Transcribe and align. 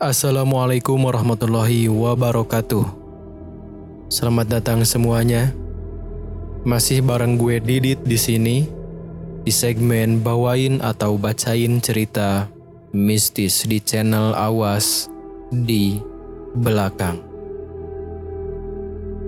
Assalamualaikum 0.00 0.96
warahmatullahi 0.96 1.84
wabarakatuh. 1.92 2.88
Selamat 4.08 4.48
datang 4.48 4.80
semuanya. 4.80 5.52
Masih 6.64 7.04
bareng 7.04 7.36
gue 7.36 7.60
Didit 7.60 8.00
di 8.00 8.16
sini 8.16 8.64
di 9.44 9.52
segmen 9.52 10.24
bawain 10.24 10.80
atau 10.80 11.20
bacain 11.20 11.84
cerita 11.84 12.48
mistis 12.96 13.68
di 13.68 13.76
channel 13.76 14.32
Awas 14.32 15.12
di 15.52 16.00
belakang. 16.56 17.20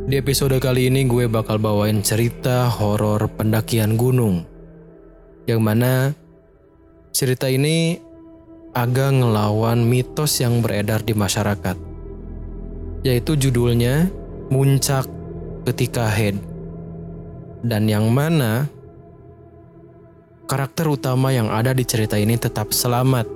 Di 0.09 0.25
episode 0.25 0.57
kali 0.57 0.89
ini 0.89 1.05
gue 1.05 1.29
bakal 1.29 1.61
bawain 1.61 2.01
cerita 2.01 2.73
horor 2.73 3.29
pendakian 3.29 4.01
gunung. 4.01 4.49
Yang 5.45 5.61
mana 5.61 5.93
cerita 7.13 7.53
ini 7.53 8.09
agak 8.73 9.13
ngelawan 9.13 9.85
mitos 9.85 10.41
yang 10.41 10.65
beredar 10.65 11.05
di 11.05 11.13
masyarakat. 11.13 11.77
Yaitu 13.05 13.37
judulnya 13.37 14.09
Muncak 14.49 15.05
Ketika 15.69 16.09
Head. 16.09 16.41
Dan 17.63 17.87
yang 17.87 18.11
mana 18.11 18.67
karakter 20.51 20.91
utama 20.91 21.31
yang 21.31 21.49
ada 21.53 21.77
di 21.77 21.85
cerita 21.87 22.19
ini 22.19 22.35
tetap 22.41 22.75
selamat. 22.75 23.29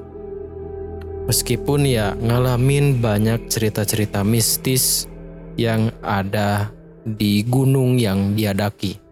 Meskipun 1.27 1.87
ya 1.87 2.15
ngalamin 2.17 2.99
banyak 3.03 3.51
cerita-cerita 3.51 4.23
mistis 4.23 5.07
yang 5.59 5.91
ada 6.03 6.71
di 7.03 7.43
gunung 7.47 7.99
yang 7.99 8.35
diadaki. 8.35 9.06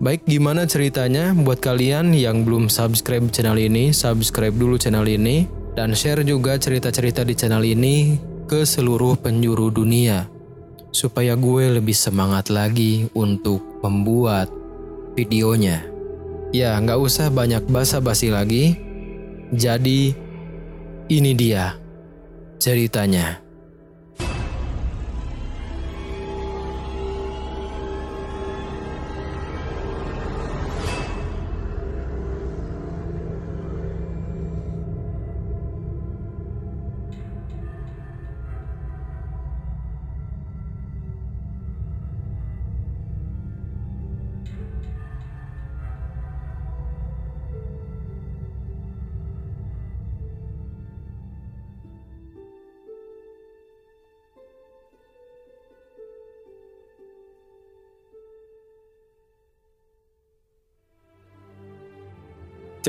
Baik, 0.00 0.24
gimana 0.24 0.64
ceritanya 0.64 1.36
buat 1.36 1.60
kalian 1.60 2.16
yang 2.16 2.48
belum 2.48 2.72
subscribe 2.72 3.28
channel 3.28 3.60
ini, 3.60 3.92
subscribe 3.92 4.56
dulu 4.56 4.80
channel 4.80 5.04
ini, 5.04 5.44
dan 5.76 5.92
share 5.92 6.24
juga 6.24 6.56
cerita-cerita 6.56 7.20
di 7.20 7.36
channel 7.36 7.60
ini 7.60 8.16
ke 8.48 8.64
seluruh 8.64 9.20
penjuru 9.20 9.68
dunia, 9.68 10.24
supaya 10.88 11.36
gue 11.36 11.76
lebih 11.76 11.92
semangat 11.92 12.48
lagi 12.48 13.12
untuk 13.12 13.60
membuat 13.84 14.48
videonya. 15.20 15.84
Ya, 16.56 16.80
nggak 16.80 16.96
usah 16.96 17.28
banyak 17.28 17.68
basa-basi 17.68 18.32
lagi, 18.32 18.80
jadi 19.52 20.16
ini 21.12 21.32
dia 21.36 21.76
ceritanya. 22.56 23.49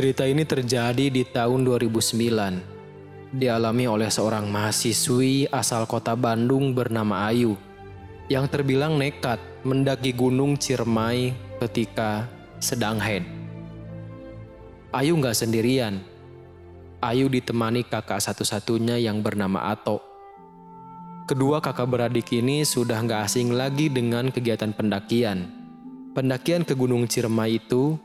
Cerita 0.02 0.26
ini 0.26 0.42
terjadi 0.42 1.14
di 1.14 1.22
tahun 1.22 1.62
2009. 1.62 3.38
Dialami 3.38 3.86
oleh 3.86 4.10
seorang 4.10 4.50
mahasiswi 4.50 5.46
asal 5.54 5.86
kota 5.86 6.18
Bandung 6.18 6.74
bernama 6.74 7.30
Ayu 7.30 7.54
yang 8.26 8.50
terbilang 8.50 8.98
nekat 8.98 9.38
mendaki 9.62 10.10
gunung 10.10 10.58
Ciremai 10.58 11.38
ketika 11.62 12.26
sedang 12.58 12.98
head. 12.98 13.22
Ayu 14.90 15.14
nggak 15.22 15.38
sendirian. 15.38 16.02
Ayu 16.98 17.30
ditemani 17.30 17.86
kakak 17.86 18.26
satu-satunya 18.26 18.98
yang 18.98 19.22
bernama 19.22 19.70
Ato. 19.70 20.02
Kedua 21.30 21.62
kakak 21.62 21.86
beradik 21.86 22.34
ini 22.34 22.66
sudah 22.66 22.98
nggak 23.06 23.30
asing 23.30 23.54
lagi 23.54 23.86
dengan 23.86 24.34
kegiatan 24.34 24.74
pendakian. 24.74 25.46
Pendakian 26.18 26.66
ke 26.66 26.74
Gunung 26.74 27.06
Ciremai 27.06 27.62
itu 27.62 28.02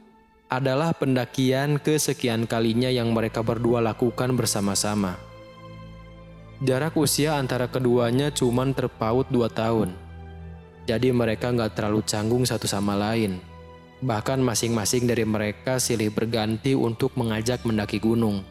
adalah 0.47 0.95
pendakian 0.95 1.83
kesekian 1.83 2.47
kalinya 2.47 2.87
yang 2.87 3.11
mereka 3.11 3.43
berdua 3.43 3.83
lakukan 3.83 4.39
bersama-sama. 4.39 5.19
Jarak 6.63 6.95
usia 6.97 7.37
antara 7.37 7.67
keduanya 7.69 8.31
cuma 8.33 8.65
terpaut 8.71 9.27
dua 9.29 9.51
tahun. 9.51 9.93
Jadi 10.87 11.11
mereka 11.11 11.51
nggak 11.51 11.75
terlalu 11.75 12.01
canggung 12.07 12.47
satu 12.47 12.71
sama 12.71 12.95
lain. 12.95 13.43
Bahkan 14.01 14.39
masing-masing 14.39 15.11
dari 15.11 15.27
mereka 15.27 15.83
silih 15.83 16.15
berganti 16.15 16.79
untuk 16.79 17.19
mengajak 17.19 17.67
mendaki 17.67 17.99
gunung. 17.99 18.47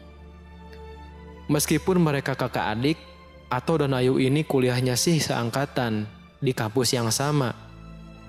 Meskipun 1.48 2.02
mereka 2.02 2.36
kakak 2.36 2.76
adik, 2.76 2.98
Ato 3.46 3.78
dan 3.78 3.94
Ayu 3.94 4.18
ini 4.18 4.42
kuliahnya 4.42 4.98
sih 4.98 5.22
seangkatan 5.22 6.04
di 6.42 6.50
kampus 6.50 6.92
yang 6.92 7.08
sama. 7.14 7.54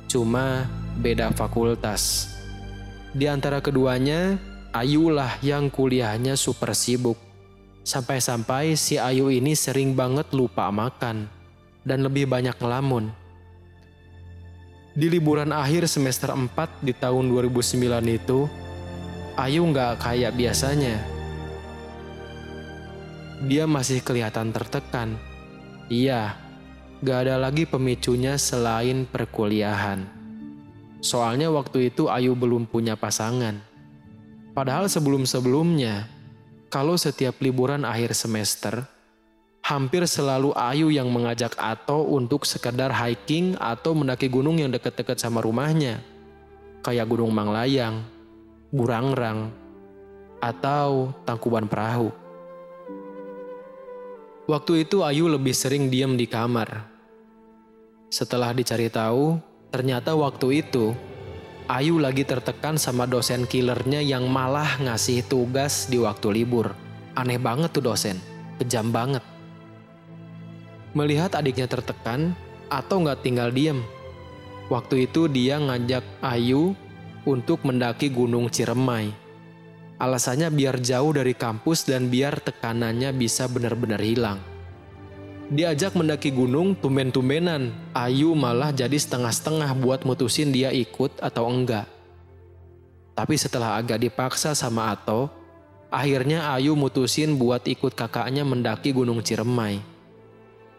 Cuma 0.08 0.70
beda 1.02 1.34
fakultas. 1.34 2.37
Di 3.16 3.30
antara 3.32 3.64
keduanya, 3.64 4.36
Ayu 4.76 5.08
lah 5.08 5.40
yang 5.40 5.72
kuliahnya 5.72 6.36
super 6.36 6.76
sibuk. 6.76 7.16
Sampai-sampai 7.88 8.76
si 8.76 9.00
Ayu 9.00 9.32
ini 9.32 9.56
sering 9.56 9.96
banget 9.96 10.28
lupa 10.36 10.68
makan 10.68 11.32
dan 11.88 12.04
lebih 12.04 12.28
banyak 12.28 12.54
ngelamun. 12.60 13.10
Di 14.98 15.08
liburan 15.08 15.56
akhir 15.56 15.88
semester 15.88 16.36
4 16.36 16.84
di 16.84 16.92
tahun 16.92 17.32
2009 17.32 18.04
itu, 18.12 18.50
Ayu 19.40 19.62
nggak 19.64 20.04
kayak 20.04 20.36
biasanya. 20.36 20.98
Dia 23.46 23.70
masih 23.70 24.02
kelihatan 24.02 24.50
tertekan. 24.50 25.14
Iya, 25.88 26.36
gak 27.06 27.30
ada 27.30 27.38
lagi 27.38 27.70
pemicunya 27.70 28.36
selain 28.36 29.06
perkuliahan. 29.06 30.17
Soalnya 31.08 31.48
waktu 31.48 31.88
itu 31.88 32.12
Ayu 32.12 32.36
belum 32.36 32.68
punya 32.68 33.00
pasangan. 33.00 33.64
Padahal 34.52 34.92
sebelum-sebelumnya, 34.92 36.04
kalau 36.68 37.00
setiap 37.00 37.40
liburan 37.40 37.88
akhir 37.88 38.12
semester, 38.12 38.84
hampir 39.64 40.04
selalu 40.04 40.52
Ayu 40.52 40.92
yang 40.92 41.08
mengajak 41.08 41.56
Ato 41.56 42.04
untuk 42.12 42.44
sekedar 42.44 42.92
hiking 42.92 43.56
atau 43.56 43.96
mendaki 43.96 44.28
gunung 44.28 44.60
yang 44.60 44.68
dekat-dekat 44.68 45.16
sama 45.16 45.40
rumahnya. 45.40 46.04
Kayak 46.84 47.08
Gunung 47.08 47.32
Manglayang, 47.32 48.04
Burangrang, 48.76 49.48
atau 50.44 51.16
Tangkuban 51.24 51.72
Perahu. 51.72 52.12
Waktu 54.44 54.84
itu 54.84 55.08
Ayu 55.08 55.32
lebih 55.32 55.56
sering 55.56 55.88
diam 55.88 56.20
di 56.20 56.28
kamar. 56.28 56.84
Setelah 58.12 58.52
dicari 58.52 58.92
tahu, 58.92 59.40
Ternyata 59.72 60.16
waktu 60.16 60.64
itu, 60.64 60.96
Ayu 61.68 62.00
lagi 62.00 62.24
tertekan 62.24 62.80
sama 62.80 63.04
dosen 63.04 63.44
killernya 63.44 64.00
yang 64.00 64.32
malah 64.32 64.80
ngasih 64.80 65.28
tugas 65.28 65.92
di 65.92 66.00
waktu 66.00 66.32
libur. 66.32 66.72
Aneh 67.12 67.36
banget 67.36 67.76
tuh 67.76 67.84
dosen, 67.92 68.16
kejam 68.56 68.88
banget. 68.96 69.20
Melihat 70.96 71.36
adiknya 71.36 71.68
tertekan, 71.68 72.32
atau 72.72 73.04
nggak 73.04 73.20
tinggal 73.20 73.52
diem. 73.52 73.84
Waktu 74.72 75.12
itu 75.12 75.28
dia 75.28 75.60
ngajak 75.60 76.08
Ayu 76.24 76.72
untuk 77.28 77.68
mendaki 77.68 78.08
Gunung 78.12 78.48
Ciremai. 78.48 79.12
Alasannya 80.00 80.48
biar 80.48 80.80
jauh 80.80 81.12
dari 81.12 81.36
kampus 81.36 81.84
dan 81.84 82.08
biar 82.08 82.40
tekanannya 82.40 83.12
bisa 83.12 83.52
benar-benar 83.52 84.00
hilang. 84.00 84.40
Diajak 85.48 85.96
mendaki 85.96 86.28
gunung 86.28 86.76
tumben-tumbenan, 86.76 87.72
Ayu 87.96 88.36
malah 88.36 88.76
jadi 88.76 89.00
setengah-setengah 89.00 89.80
buat 89.80 90.04
mutusin 90.04 90.52
dia 90.52 90.76
ikut 90.76 91.24
atau 91.24 91.48
enggak. 91.48 91.88
Tapi 93.16 93.40
setelah 93.40 93.80
agak 93.80 94.04
dipaksa 94.04 94.52
sama 94.52 94.92
Ato, 94.92 95.32
akhirnya 95.88 96.52
Ayu 96.52 96.76
mutusin 96.76 97.40
buat 97.40 97.64
ikut 97.64 97.96
kakaknya 97.96 98.44
mendaki 98.44 98.92
Gunung 98.92 99.24
Ciremai. 99.24 99.80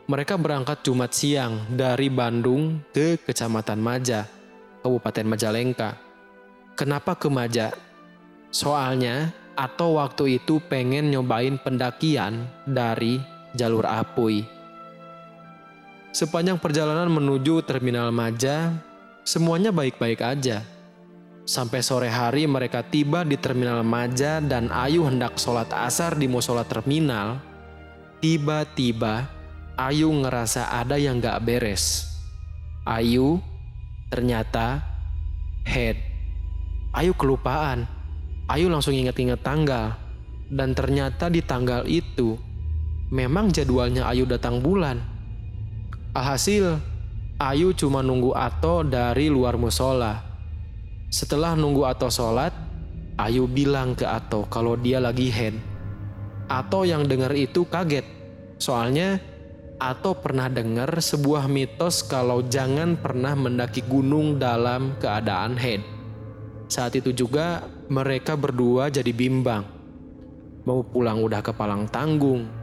Mereka 0.05 0.37
berangkat 0.37 0.85
Jumat 0.85 1.17
siang 1.17 1.65
dari 1.73 2.13
Bandung 2.13 2.85
ke 2.93 3.17
Kecamatan 3.25 3.81
Maja, 3.81 4.29
Kabupaten 4.85 5.33
Majalengka. 5.33 5.97
Kenapa 6.77 7.17
ke 7.17 7.33
Maja? 7.33 7.73
Soalnya 8.53 9.33
Ato 9.57 9.97
waktu 9.97 10.45
itu 10.45 10.61
pengen 10.69 11.09
nyobain 11.09 11.57
pendakian 11.57 12.53
dari 12.69 13.17
jalur 13.57 13.89
Apuy. 13.89 14.58
Sepanjang 16.09 16.57
perjalanan 16.57 17.13
menuju 17.13 17.61
terminal 17.69 18.09
Maja, 18.09 18.73
semuanya 19.29 19.69
baik-baik 19.69 20.25
aja. 20.25 20.65
Sampai 21.45 21.85
sore 21.85 22.09
hari 22.09 22.49
mereka 22.49 22.81
tiba 22.81 23.29
di 23.29 23.37
terminal 23.37 23.85
Maja 23.85 24.41
dan 24.41 24.73
Ayu 24.73 25.05
hendak 25.05 25.37
sholat 25.37 25.69
asar 25.69 26.17
di 26.17 26.25
musola 26.25 26.65
terminal. 26.65 27.45
Tiba-tiba 28.25 29.29
Ayu 29.77 30.09
ngerasa 30.09 30.73
ada 30.73 30.97
yang 30.97 31.21
gak 31.21 31.45
beres. 31.45 32.09
Ayu 32.89 33.45
ternyata 34.09 34.81
head. 35.69 36.01
Ayu 36.97 37.13
kelupaan. 37.13 37.85
Ayu 38.49 38.73
langsung 38.73 38.97
inget-inget 38.97 39.45
tanggal. 39.45 39.93
Dan 40.49 40.73
ternyata 40.73 41.29
di 41.29 41.45
tanggal 41.45 41.85
itu 41.85 42.41
memang 43.13 43.53
jadwalnya 43.53 44.09
Ayu 44.09 44.25
datang 44.25 44.65
bulan. 44.65 45.18
Alhasil, 46.19 46.83
Ayu 47.39 47.71
cuma 47.79 48.03
nunggu 48.03 48.35
Ato 48.35 48.83
dari 48.83 49.31
luar 49.31 49.55
musola. 49.55 50.19
Setelah 51.15 51.55
nunggu 51.55 51.87
Ato 51.87 52.11
sholat, 52.11 52.51
Ayu 53.15 53.47
bilang 53.47 53.95
ke 53.95 54.03
Ato 54.03 54.43
kalau 54.51 54.75
dia 54.75 54.99
lagi 54.99 55.31
head. 55.31 55.55
Ato 56.51 56.83
yang 56.83 57.07
dengar 57.07 57.31
itu 57.39 57.63
kaget. 57.71 58.03
Soalnya 58.59 59.23
Ato 59.79 60.19
pernah 60.19 60.51
dengar 60.51 60.91
sebuah 60.99 61.47
mitos 61.47 62.03
kalau 62.03 62.43
jangan 62.51 62.99
pernah 62.99 63.39
mendaki 63.39 63.87
gunung 63.87 64.43
dalam 64.43 64.99
keadaan 64.99 65.55
head. 65.55 65.87
Saat 66.67 66.99
itu 66.99 67.15
juga 67.15 67.63
mereka 67.87 68.35
berdua 68.35 68.91
jadi 68.91 69.15
bimbang. 69.15 69.63
Mau 70.67 70.83
pulang 70.83 71.23
udah 71.23 71.47
ke 71.47 71.55
palang 71.55 71.87
tanggung. 71.87 72.58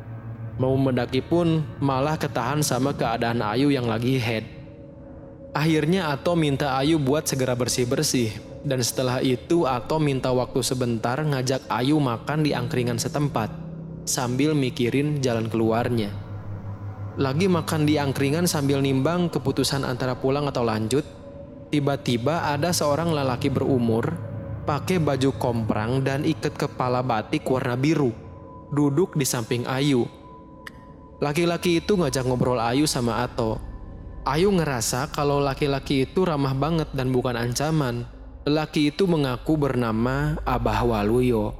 Mau 0.55 0.71
mendaki 0.79 1.19
pun 1.19 1.67
malah 1.83 2.15
ketahan 2.15 2.63
sama 2.63 2.95
keadaan 2.95 3.43
Ayu 3.43 3.75
yang 3.75 3.91
lagi 3.91 4.15
head. 4.15 4.47
Akhirnya 5.51 6.11
Ato 6.15 6.39
minta 6.39 6.79
Ayu 6.79 6.95
buat 6.95 7.27
segera 7.27 7.59
bersih-bersih. 7.59 8.31
Dan 8.63 8.79
setelah 8.79 9.19
itu 9.19 9.67
Ato 9.67 9.99
minta 9.99 10.31
waktu 10.31 10.63
sebentar 10.63 11.19
ngajak 11.19 11.67
Ayu 11.67 11.99
makan 11.99 12.47
di 12.47 12.55
angkringan 12.55 12.95
setempat. 12.95 13.51
Sambil 14.07 14.55
mikirin 14.55 15.19
jalan 15.19 15.51
keluarnya. 15.51 16.15
Lagi 17.19 17.51
makan 17.51 17.83
di 17.83 17.99
angkringan 17.99 18.47
sambil 18.47 18.79
nimbang 18.79 19.27
keputusan 19.27 19.83
antara 19.83 20.15
pulang 20.15 20.47
atau 20.47 20.63
lanjut. 20.63 21.03
Tiba-tiba 21.67 22.47
ada 22.47 22.71
seorang 22.71 23.11
lelaki 23.11 23.51
berumur 23.51 24.15
pakai 24.63 25.03
baju 25.03 25.35
komprang 25.35 25.99
dan 25.99 26.23
ikat 26.23 26.55
kepala 26.55 27.03
batik 27.03 27.43
warna 27.43 27.75
biru. 27.75 28.15
Duduk 28.71 29.19
di 29.19 29.27
samping 29.27 29.67
Ayu. 29.67 30.24
Laki-laki 31.25 31.81
itu 31.81 31.97
ngajak 31.97 32.29
ngobrol 32.29 32.61
Ayu 32.61 32.85
sama 32.85 33.25
Ato 33.25 33.57
Ayu 34.25 34.49
ngerasa 34.53 35.09
kalau 35.09 35.41
laki-laki 35.41 36.05
itu 36.05 36.25
ramah 36.25 36.57
banget 36.57 36.89
dan 36.97 37.13
bukan 37.13 37.37
ancaman. 37.37 38.09
Lelaki 38.45 38.89
itu 38.89 39.05
mengaku 39.05 39.53
bernama 39.53 40.37
Abah 40.41 40.81
Waluyo. 40.81 41.53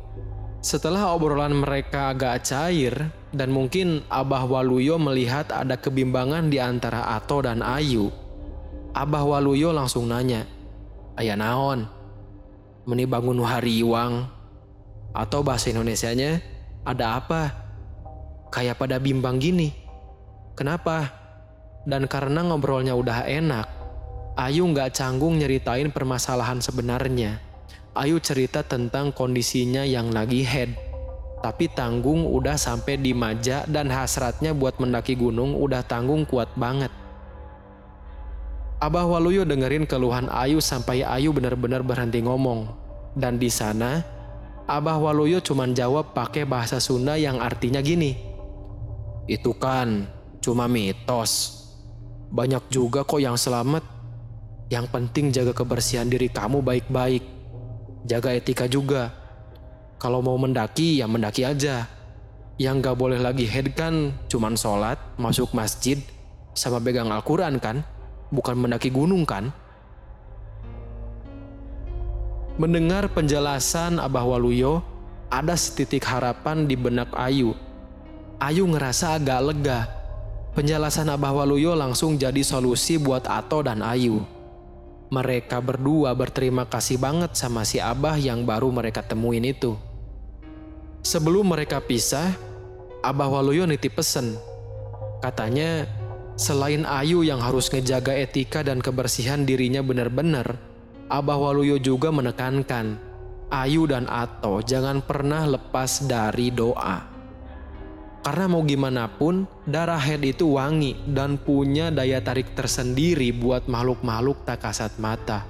Setelah 0.65 1.13
obrolan 1.13 1.53
mereka 1.53 2.09
agak 2.09 2.41
cair, 2.41 3.13
dan 3.29 3.53
mungkin 3.53 4.01
Abah 4.09 4.49
Waluyo 4.49 4.97
melihat 4.97 5.53
ada 5.53 5.77
kebimbangan 5.77 6.49
di 6.49 6.57
antara 6.57 7.05
Ato 7.13 7.45
dan 7.45 7.61
Ayu, 7.61 8.09
Abah 8.97 9.21
Waluyo 9.21 9.69
langsung 9.69 10.09
nanya, 10.09 10.49
Ayah 11.21 11.37
naon? 11.37 11.85
Meni 12.89 13.05
bangun 13.05 13.45
hari 13.45 13.85
iwang? 13.85 14.25
Atau 15.13 15.45
bahasa 15.45 15.69
Indonesianya, 15.69 16.41
ada 16.81 17.21
apa? 17.21 17.64
Kayak 18.49 18.81
pada 18.81 18.97
bimbang 19.01 19.41
gini. 19.41 19.73
Kenapa? 20.55 21.11
Dan 21.85 22.09
karena 22.09 22.41
ngobrolnya 22.41 22.97
udah 22.97 23.29
enak, 23.29 23.67
Ayu 24.35 24.67
nggak 24.67 24.91
canggung 24.91 25.39
nyeritain 25.39 25.95
permasalahan 25.95 26.59
sebenarnya. 26.59 27.39
Ayu 27.95 28.19
cerita 28.19 28.67
tentang 28.67 29.15
kondisinya 29.15 29.87
yang 29.87 30.11
lagi 30.11 30.43
head. 30.43 30.75
Tapi 31.39 31.71
tanggung 31.71 32.27
udah 32.27 32.59
sampai 32.59 32.99
di 32.99 33.15
Maja 33.15 33.63
dan 33.63 33.87
hasratnya 33.87 34.51
buat 34.51 34.75
mendaki 34.75 35.15
gunung 35.15 35.55
udah 35.55 35.87
tanggung 35.87 36.27
kuat 36.27 36.51
banget. 36.59 36.91
Abah 38.83 39.07
Waluyo 39.07 39.47
dengerin 39.47 39.87
keluhan 39.87 40.27
Ayu 40.27 40.59
sampai 40.59 41.07
Ayu 41.07 41.31
benar-benar 41.31 41.79
berhenti 41.79 42.19
ngomong. 42.19 42.67
Dan 43.15 43.39
di 43.39 43.47
sana, 43.47 44.03
Abah 44.67 44.99
Waluyo 44.99 45.39
cuman 45.39 45.71
jawab 45.71 46.11
pakai 46.11 46.43
bahasa 46.43 46.83
Sunda 46.83 47.15
yang 47.15 47.39
artinya 47.39 47.79
gini. 47.79 48.34
Itu 49.25 49.57
kan 49.57 50.05
cuma 50.41 50.69
mitos. 50.69 51.65
Banyak 52.29 52.69
juga 52.69 53.01
kok 53.01 53.21
yang 53.21 53.37
selamat. 53.37 53.81
Yang 54.69 54.85
penting 54.89 55.25
jaga 55.33 55.53
kebersihan 55.53 56.09
diri 56.09 56.29
kamu 56.29 56.61
baik-baik. 56.61 57.21
Jaga 58.05 58.37
etika 58.37 58.69
juga. 58.69 59.09
Kalau 59.97 60.21
mau 60.21 60.37
mendaki 60.37 61.01
ya 61.01 61.09
mendaki 61.09 61.41
aja. 61.41 61.89
Yang 62.55 62.75
gak 62.87 62.97
boleh 63.01 63.19
lagi 63.19 63.43
head 63.49 63.75
kan 63.75 64.15
cuman 64.31 64.55
sholat, 64.55 64.95
masuk 65.19 65.51
masjid, 65.51 65.99
sama 66.55 66.79
pegang 66.79 67.11
Al-Quran 67.11 67.59
kan? 67.59 67.83
Bukan 68.31 68.55
mendaki 68.55 68.87
gunung 68.87 69.27
kan? 69.27 69.51
Mendengar 72.55 73.11
penjelasan 73.11 73.99
Abah 73.99 74.23
Waluyo, 74.23 74.79
ada 75.27 75.51
setitik 75.59 76.07
harapan 76.07 76.63
di 76.63 76.79
benak 76.79 77.11
Ayu. 77.11 77.51
Ayu 78.39 78.67
ngerasa 78.67 79.15
agak 79.15 79.41
lega 79.41 79.79
Penjelasan 80.55 81.11
Abah 81.11 81.35
Waluyo 81.35 81.75
langsung 81.75 82.15
jadi 82.15 82.39
solusi 82.39 82.95
buat 82.95 83.27
Ato 83.27 83.59
dan 83.59 83.83
Ayu. 83.83 84.23
Mereka 85.11 85.59
berdua 85.59 86.15
berterima 86.15 86.63
kasih 86.63 86.95
banget 86.95 87.35
sama 87.35 87.67
si 87.67 87.83
Abah 87.83 88.15
yang 88.15 88.47
baru 88.47 88.71
mereka 88.71 89.03
temuin 89.03 89.43
itu. 89.43 89.75
Sebelum 91.03 91.51
mereka 91.51 91.83
pisah, 91.83 92.39
Abah 93.03 93.27
Waluyo 93.27 93.67
nitip 93.67 93.99
pesen. 93.99 94.39
Katanya, 95.19 95.91
selain 96.39 96.87
Ayu 96.87 97.27
yang 97.27 97.43
harus 97.43 97.67
ngejaga 97.67 98.15
etika 98.15 98.63
dan 98.63 98.79
kebersihan 98.79 99.43
dirinya 99.43 99.83
benar-benar, 99.83 100.55
Abah 101.11 101.35
Waluyo 101.35 101.83
juga 101.83 102.15
menekankan, 102.15 102.95
Ayu 103.51 103.91
dan 103.91 104.07
Ato 104.07 104.63
jangan 104.63 105.03
pernah 105.03 105.43
lepas 105.43 106.07
dari 106.07 106.47
doa. 106.47 107.14
Karena 108.25 108.49
mau 108.49 108.65
gimana 108.65 109.05
pun, 109.05 109.45
darah 109.69 110.01
head 110.01 110.25
itu 110.25 110.57
wangi 110.57 110.97
dan 111.05 111.37
punya 111.37 111.93
daya 111.93 112.17
tarik 112.25 112.57
tersendiri 112.57 113.29
buat 113.29 113.69
makhluk-makhluk 113.69 114.41
tak 114.49 114.65
kasat 114.65 114.97
mata. 114.97 115.45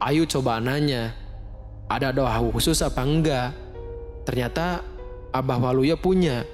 Ayu 0.00 0.24
coba 0.24 0.64
nanya, 0.64 1.12
ada 1.84 2.16
doa 2.16 2.32
khusus 2.48 2.80
apa 2.80 3.04
enggak? 3.04 3.52
Ternyata 4.24 4.80
Abah 5.36 5.60
Waluya 5.60 6.00
punya. 6.00 6.48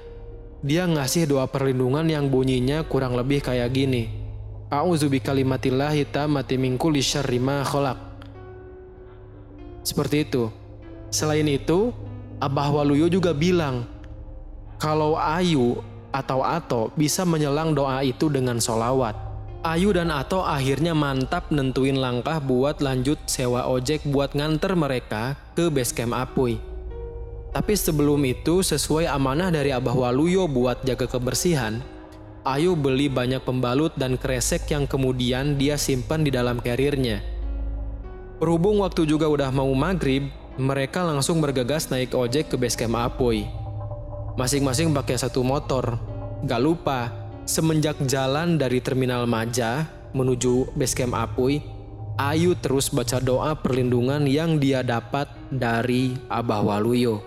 Dia 0.59 0.91
ngasih 0.91 1.31
doa 1.31 1.47
perlindungan 1.47 2.03
yang 2.03 2.27
bunyinya 2.27 2.83
kurang 2.83 3.15
lebih 3.15 3.39
kayak 3.39 3.71
gini. 3.71 4.11
A'udzu 4.67 5.07
bikalimatillahi 5.07 6.11
tammati 6.11 6.59
min 6.59 6.75
kulli 6.75 6.99
syarri. 6.99 7.39
Seperti 9.87 10.27
itu. 10.27 10.51
Selain 11.07 11.47
itu, 11.47 11.95
Abah 12.43 12.75
Waluyo 12.75 13.07
juga 13.07 13.31
bilang, 13.31 14.00
kalau 14.81 15.13
Ayu 15.13 15.77
atau 16.09 16.41
Ato 16.41 16.89
bisa 16.97 17.21
menyelang 17.21 17.77
doa 17.77 18.01
itu 18.01 18.33
dengan 18.33 18.57
solawat. 18.57 19.13
Ayu 19.61 19.93
dan 19.93 20.09
Ato 20.09 20.41
akhirnya 20.41 20.97
mantap 20.97 21.53
nentuin 21.53 22.01
langkah 22.01 22.41
buat 22.41 22.81
lanjut 22.81 23.21
sewa 23.29 23.69
ojek 23.69 24.01
buat 24.09 24.33
nganter 24.33 24.73
mereka 24.73 25.37
ke 25.53 25.69
base 25.69 25.93
camp 25.93 26.17
Apuy. 26.17 26.57
Tapi 27.53 27.77
sebelum 27.77 28.25
itu 28.25 28.65
sesuai 28.65 29.05
amanah 29.05 29.53
dari 29.53 29.69
Abah 29.69 29.93
Waluyo 29.93 30.49
buat 30.49 30.81
jaga 30.81 31.05
kebersihan, 31.05 31.77
Ayu 32.41 32.73
beli 32.73 33.05
banyak 33.05 33.45
pembalut 33.45 33.93
dan 33.93 34.17
kresek 34.17 34.65
yang 34.73 34.89
kemudian 34.89 35.61
dia 35.61 35.77
simpan 35.77 36.25
di 36.25 36.33
dalam 36.33 36.57
karirnya. 36.57 37.21
Berhubung 38.41 38.81
waktu 38.81 39.05
juga 39.05 39.29
udah 39.29 39.53
mau 39.53 39.69
maghrib, 39.77 40.33
mereka 40.57 41.05
langsung 41.05 41.37
bergegas 41.37 41.93
naik 41.93 42.17
ojek 42.17 42.49
ke 42.49 42.57
base 42.57 42.73
camp 42.73 42.97
Apuy. 42.97 43.60
Masing-masing 44.39 44.95
pakai 44.95 45.19
satu 45.19 45.43
motor. 45.43 45.99
Gak 46.47 46.61
lupa, 46.63 47.11
semenjak 47.43 47.99
jalan 48.07 48.55
dari 48.55 48.79
terminal 48.79 49.27
Maja 49.27 49.91
menuju 50.15 50.71
base 50.75 50.95
camp 50.95 51.15
Apuy, 51.15 51.59
Ayu 52.15 52.55
terus 52.59 52.91
baca 52.91 53.19
doa 53.19 53.55
perlindungan 53.55 54.23
yang 54.27 54.55
dia 54.59 54.83
dapat 54.83 55.27
dari 55.51 56.15
Abah 56.31 56.63
Waluyo. 56.63 57.23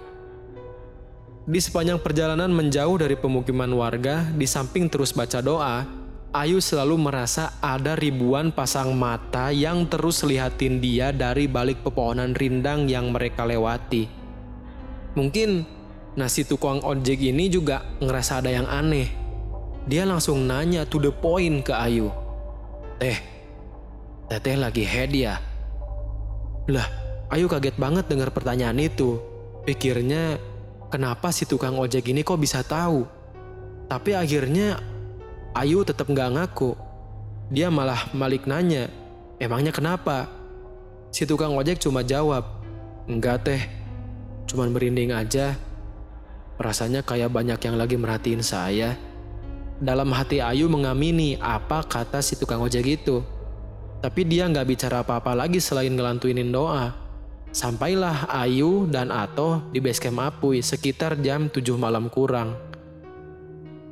Di 1.45 1.61
sepanjang 1.61 2.01
perjalanan 2.01 2.49
menjauh 2.49 2.97
dari 2.97 3.21
pemukiman 3.21 3.69
warga, 3.77 4.25
di 4.33 4.49
samping 4.49 4.89
terus 4.89 5.13
baca 5.13 5.45
doa, 5.45 5.85
Ayu 6.35 6.59
selalu 6.59 6.99
merasa 6.99 7.55
ada 7.61 7.95
ribuan 7.95 8.49
pasang 8.49 8.97
mata 8.97 9.53
yang 9.53 9.87
terus 9.87 10.25
lihatin 10.25 10.81
dia 10.81 11.13
dari 11.13 11.47
balik 11.47 11.85
pepohonan 11.85 12.33
rindang 12.33 12.89
yang 12.89 13.13
mereka 13.13 13.45
lewati. 13.47 14.09
Mungkin 15.15 15.74
Nah 16.15 16.31
si 16.31 16.47
tukang 16.47 16.79
ojek 16.83 17.19
ini 17.19 17.51
juga 17.51 17.83
ngerasa 17.99 18.39
ada 18.39 18.51
yang 18.51 18.71
aneh. 18.71 19.11
Dia 19.85 20.07
langsung 20.07 20.47
nanya 20.47 20.87
to 20.87 21.03
the 21.03 21.11
point 21.11 21.67
ke 21.67 21.75
Ayu. 21.75 22.09
Teh, 23.03 23.19
teteh 24.31 24.57
lagi 24.57 24.87
head 24.87 25.13
ya? 25.13 25.37
Lah, 26.71 26.87
Ayu 27.29 27.51
kaget 27.51 27.77
banget 27.77 28.09
dengar 28.09 28.31
pertanyaan 28.31 28.79
itu. 28.79 29.21
Pikirnya 29.67 30.39
kenapa 30.89 31.35
si 31.35 31.45
tukang 31.45 31.77
ojek 31.77 32.09
ini 32.09 32.23
kok 32.23 32.41
bisa 32.41 32.63
tahu. 32.63 33.05
Tapi 33.91 34.17
akhirnya 34.17 34.81
Ayu 35.53 35.83
tetap 35.83 36.09
nggak 36.09 36.33
ngaku. 36.39 36.73
Dia 37.53 37.69
malah 37.69 38.09
malik 38.17 38.49
nanya, 38.49 38.89
emangnya 39.37 39.75
kenapa? 39.75 40.31
Si 41.13 41.29
tukang 41.29 41.53
ojek 41.55 41.79
cuma 41.79 42.01
jawab, 42.01 42.65
enggak 43.05 43.45
teh, 43.45 43.63
cuman 44.49 44.73
merinding 44.73 45.13
aja. 45.13 45.55
Rasanya 46.55 47.03
kayak 47.03 47.35
banyak 47.35 47.59
yang 47.59 47.77
lagi 47.77 47.99
merhatiin 47.99 48.43
saya. 48.43 48.95
Dalam 49.83 50.15
hati 50.15 50.39
Ayu 50.39 50.71
mengamini 50.71 51.35
apa 51.43 51.83
kata 51.83 52.23
si 52.23 52.39
tukang 52.39 52.63
ojek 52.63 53.03
itu. 53.03 53.27
Tapi 53.99 54.23
dia 54.23 54.47
nggak 54.47 54.69
bicara 54.69 55.03
apa-apa 55.03 55.35
lagi 55.35 55.59
selain 55.59 55.91
ngelantuinin 55.91 56.53
doa. 56.55 56.95
Sampailah 57.55 58.31
Ayu 58.31 58.87
dan 58.91 59.15
Ato 59.15 59.63
di 59.71 59.79
basecamp 59.79 60.19
Apuy 60.19 60.59
sekitar 60.59 61.19
jam 61.23 61.47
7 61.47 61.63
malam 61.79 62.11
kurang. 62.11 62.55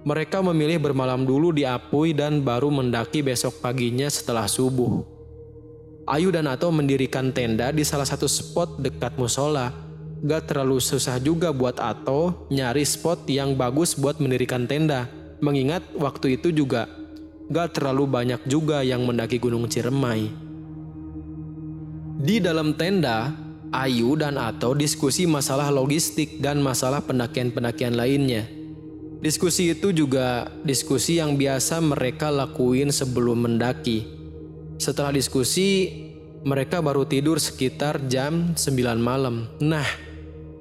Mereka 0.02 0.42
memilih 0.42 0.82
bermalam 0.82 1.22
dulu 1.22 1.54
di 1.54 1.62
Apuy 1.62 2.10
dan 2.10 2.42
baru 2.42 2.74
mendaki 2.74 3.22
besok 3.22 3.62
paginya 3.62 4.10
setelah 4.10 4.50
subuh. 4.50 5.06
Ayu 6.10 6.34
dan 6.34 6.50
Ato 6.50 6.74
mendirikan 6.74 7.30
tenda 7.30 7.70
di 7.70 7.86
salah 7.86 8.06
satu 8.06 8.26
spot 8.26 8.82
dekat 8.82 9.14
musola. 9.14 9.70
Gak 10.22 10.54
terlalu 10.54 10.78
susah 10.78 11.18
juga 11.18 11.50
buat 11.50 11.82
Ato 11.82 12.46
nyari 12.46 12.86
spot 12.86 13.26
yang 13.26 13.58
bagus 13.58 13.98
buat 13.98 14.22
mendirikan 14.22 14.70
tenda 14.70 15.10
mengingat 15.42 15.82
waktu 15.98 16.38
itu 16.38 16.54
juga 16.54 16.86
gak 17.50 17.74
terlalu 17.74 18.06
banyak 18.06 18.40
juga 18.46 18.86
yang 18.86 19.02
mendaki 19.02 19.42
Gunung 19.42 19.66
Ciremai. 19.66 20.30
Di 22.22 22.38
dalam 22.38 22.78
tenda, 22.78 23.34
Ayu 23.74 24.14
dan 24.14 24.38
Ato 24.38 24.78
diskusi 24.78 25.26
masalah 25.26 25.74
logistik 25.74 26.38
dan 26.38 26.62
masalah 26.62 27.02
pendakian-pendakian 27.02 27.98
lainnya. 27.98 28.46
Diskusi 29.18 29.74
itu 29.74 29.90
juga 29.90 30.54
diskusi 30.62 31.18
yang 31.18 31.34
biasa 31.34 31.82
mereka 31.82 32.30
lakuin 32.30 32.94
sebelum 32.94 33.42
mendaki. 33.42 34.06
Setelah 34.78 35.10
diskusi, 35.10 35.90
mereka 36.46 36.78
baru 36.78 37.06
tidur 37.06 37.38
sekitar 37.38 38.02
jam 38.06 38.54
9 38.54 38.98
malam. 38.98 39.46
Nah, 39.62 39.86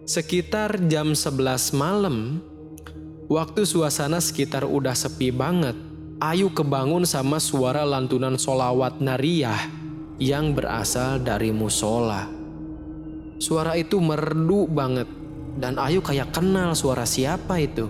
sekitar 0.05 0.77
jam 0.89 1.13
11 1.13 1.73
malam, 1.77 2.41
Waktu 3.31 3.63
suasana 3.63 4.19
sekitar 4.19 4.67
udah 4.67 4.91
sepi 4.91 5.31
banget, 5.31 5.71
Ayu 6.19 6.51
kebangun 6.51 7.07
sama 7.07 7.39
suara 7.39 7.87
lantunan 7.87 8.35
solawat 8.35 8.99
nariyah 8.99 9.71
yang 10.19 10.51
berasal 10.51 11.15
dari 11.23 11.55
musola. 11.55 12.27
Suara 13.39 13.79
itu 13.79 14.03
merdu 14.03 14.67
banget 14.67 15.07
dan 15.55 15.79
Ayu 15.79 16.03
kayak 16.03 16.35
kenal 16.35 16.75
suara 16.75 17.07
siapa 17.07 17.55
itu. 17.63 17.87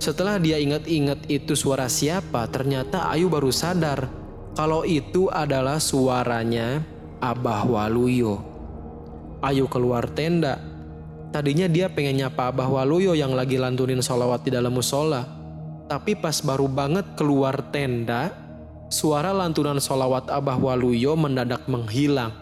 Setelah 0.00 0.40
dia 0.40 0.56
ingat-ingat 0.56 1.28
itu 1.28 1.52
suara 1.52 1.84
siapa, 1.84 2.48
ternyata 2.48 3.12
Ayu 3.12 3.28
baru 3.28 3.52
sadar 3.52 4.08
kalau 4.56 4.80
itu 4.88 5.28
adalah 5.28 5.76
suaranya 5.76 6.80
Abah 7.20 7.68
Waluyo. 7.68 8.40
Ayu 9.44 9.68
keluar 9.68 10.08
tenda 10.08 10.67
Tadinya 11.28 11.68
dia 11.68 11.92
pengen 11.92 12.24
nyapa 12.24 12.48
Abah 12.48 12.68
Waluyo 12.72 13.12
yang 13.12 13.36
lagi 13.36 13.60
lantunin 13.60 14.00
sholawat 14.00 14.48
di 14.48 14.50
dalam 14.56 14.72
musola. 14.72 15.28
Tapi 15.84 16.16
pas 16.16 16.40
baru 16.40 16.64
banget 16.68 17.04
keluar 17.20 17.60
tenda, 17.68 18.32
suara 18.88 19.36
lantunan 19.36 19.76
sholawat 19.76 20.32
Abah 20.32 20.56
Waluyo 20.56 21.12
mendadak 21.20 21.68
menghilang. 21.68 22.32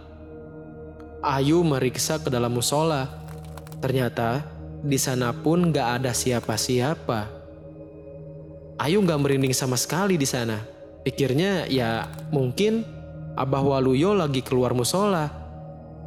Ayu 1.19 1.67
meriksa 1.67 2.23
ke 2.23 2.31
dalam 2.31 2.55
musola. 2.55 3.11
Ternyata 3.83 4.47
di 4.87 4.99
sana 5.03 5.35
pun 5.35 5.75
gak 5.75 6.03
ada 6.03 6.15
siapa-siapa. 6.15 7.27
Ayu 8.79 9.03
gak 9.03 9.19
merinding 9.19 9.51
sama 9.51 9.75
sekali 9.75 10.15
di 10.15 10.27
sana. 10.31 10.63
Pikirnya 11.03 11.67
ya 11.67 12.07
mungkin 12.31 12.87
Abah 13.35 13.67
Waluyo 13.67 14.15
lagi 14.15 14.47
keluar 14.47 14.79
musola. 14.79 15.27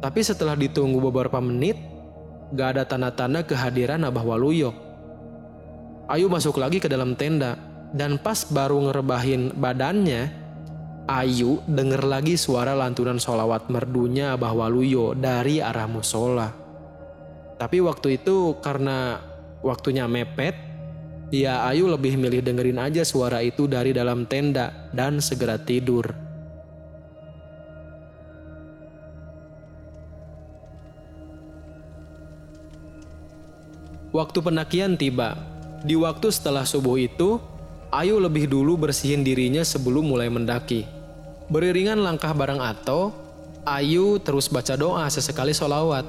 Tapi 0.00 0.24
setelah 0.24 0.56
ditunggu 0.56 0.96
beberapa 0.96 1.36
menit, 1.44 1.89
gak 2.54 2.68
ada 2.76 2.82
tanda-tanda 2.86 3.46
kehadiran 3.46 4.02
Abah 4.06 4.24
Waluyo. 4.26 4.74
Ayu 6.10 6.26
masuk 6.26 6.58
lagi 6.58 6.82
ke 6.82 6.90
dalam 6.90 7.14
tenda 7.14 7.54
dan 7.94 8.18
pas 8.18 8.46
baru 8.46 8.90
ngerebahin 8.90 9.54
badannya, 9.54 10.30
Ayu 11.10 11.58
denger 11.66 12.06
lagi 12.06 12.38
suara 12.38 12.74
lantunan 12.78 13.18
solawat 13.18 13.66
merdunya 13.66 14.38
Abah 14.38 14.54
Waluyo 14.54 15.14
dari 15.18 15.58
arah 15.58 15.90
musola. 15.90 16.54
Tapi 17.58 17.82
waktu 17.82 18.22
itu 18.22 18.58
karena 18.62 19.18
waktunya 19.60 20.06
mepet, 20.06 20.54
ya 21.34 21.66
Ayu 21.66 21.90
lebih 21.90 22.14
milih 22.14 22.42
dengerin 22.46 22.78
aja 22.78 23.02
suara 23.02 23.42
itu 23.42 23.66
dari 23.66 23.90
dalam 23.90 24.26
tenda 24.26 24.90
dan 24.94 25.18
segera 25.18 25.58
tidur. 25.58 26.29
Waktu 34.10 34.42
pendakian 34.42 34.98
tiba. 34.98 35.38
Di 35.86 35.94
waktu 35.94 36.34
setelah 36.34 36.66
subuh 36.66 36.98
itu, 36.98 37.38
Ayu 37.94 38.18
lebih 38.18 38.50
dulu 38.50 38.74
bersihin 38.74 39.22
dirinya 39.22 39.62
sebelum 39.62 40.10
mulai 40.10 40.26
mendaki. 40.26 40.82
Beriringan 41.46 42.02
langkah 42.02 42.34
bareng 42.34 42.58
Ato, 42.58 43.14
Ayu 43.62 44.18
terus 44.18 44.50
baca 44.50 44.74
doa 44.74 45.06
sesekali 45.06 45.54
solawat. 45.54 46.06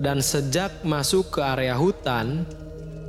Dan 0.00 0.24
sejak 0.24 0.80
masuk 0.80 1.36
ke 1.36 1.40
area 1.44 1.76
hutan, 1.76 2.48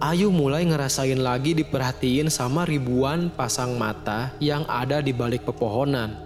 Ayu 0.03 0.27
mulai 0.27 0.67
ngerasain 0.67 1.19
lagi 1.23 1.55
diperhatiin 1.55 2.27
sama 2.27 2.67
ribuan 2.67 3.31
pasang 3.31 3.79
mata 3.79 4.35
yang 4.43 4.67
ada 4.67 4.99
di 4.99 5.15
balik 5.15 5.47
pepohonan. 5.47 6.19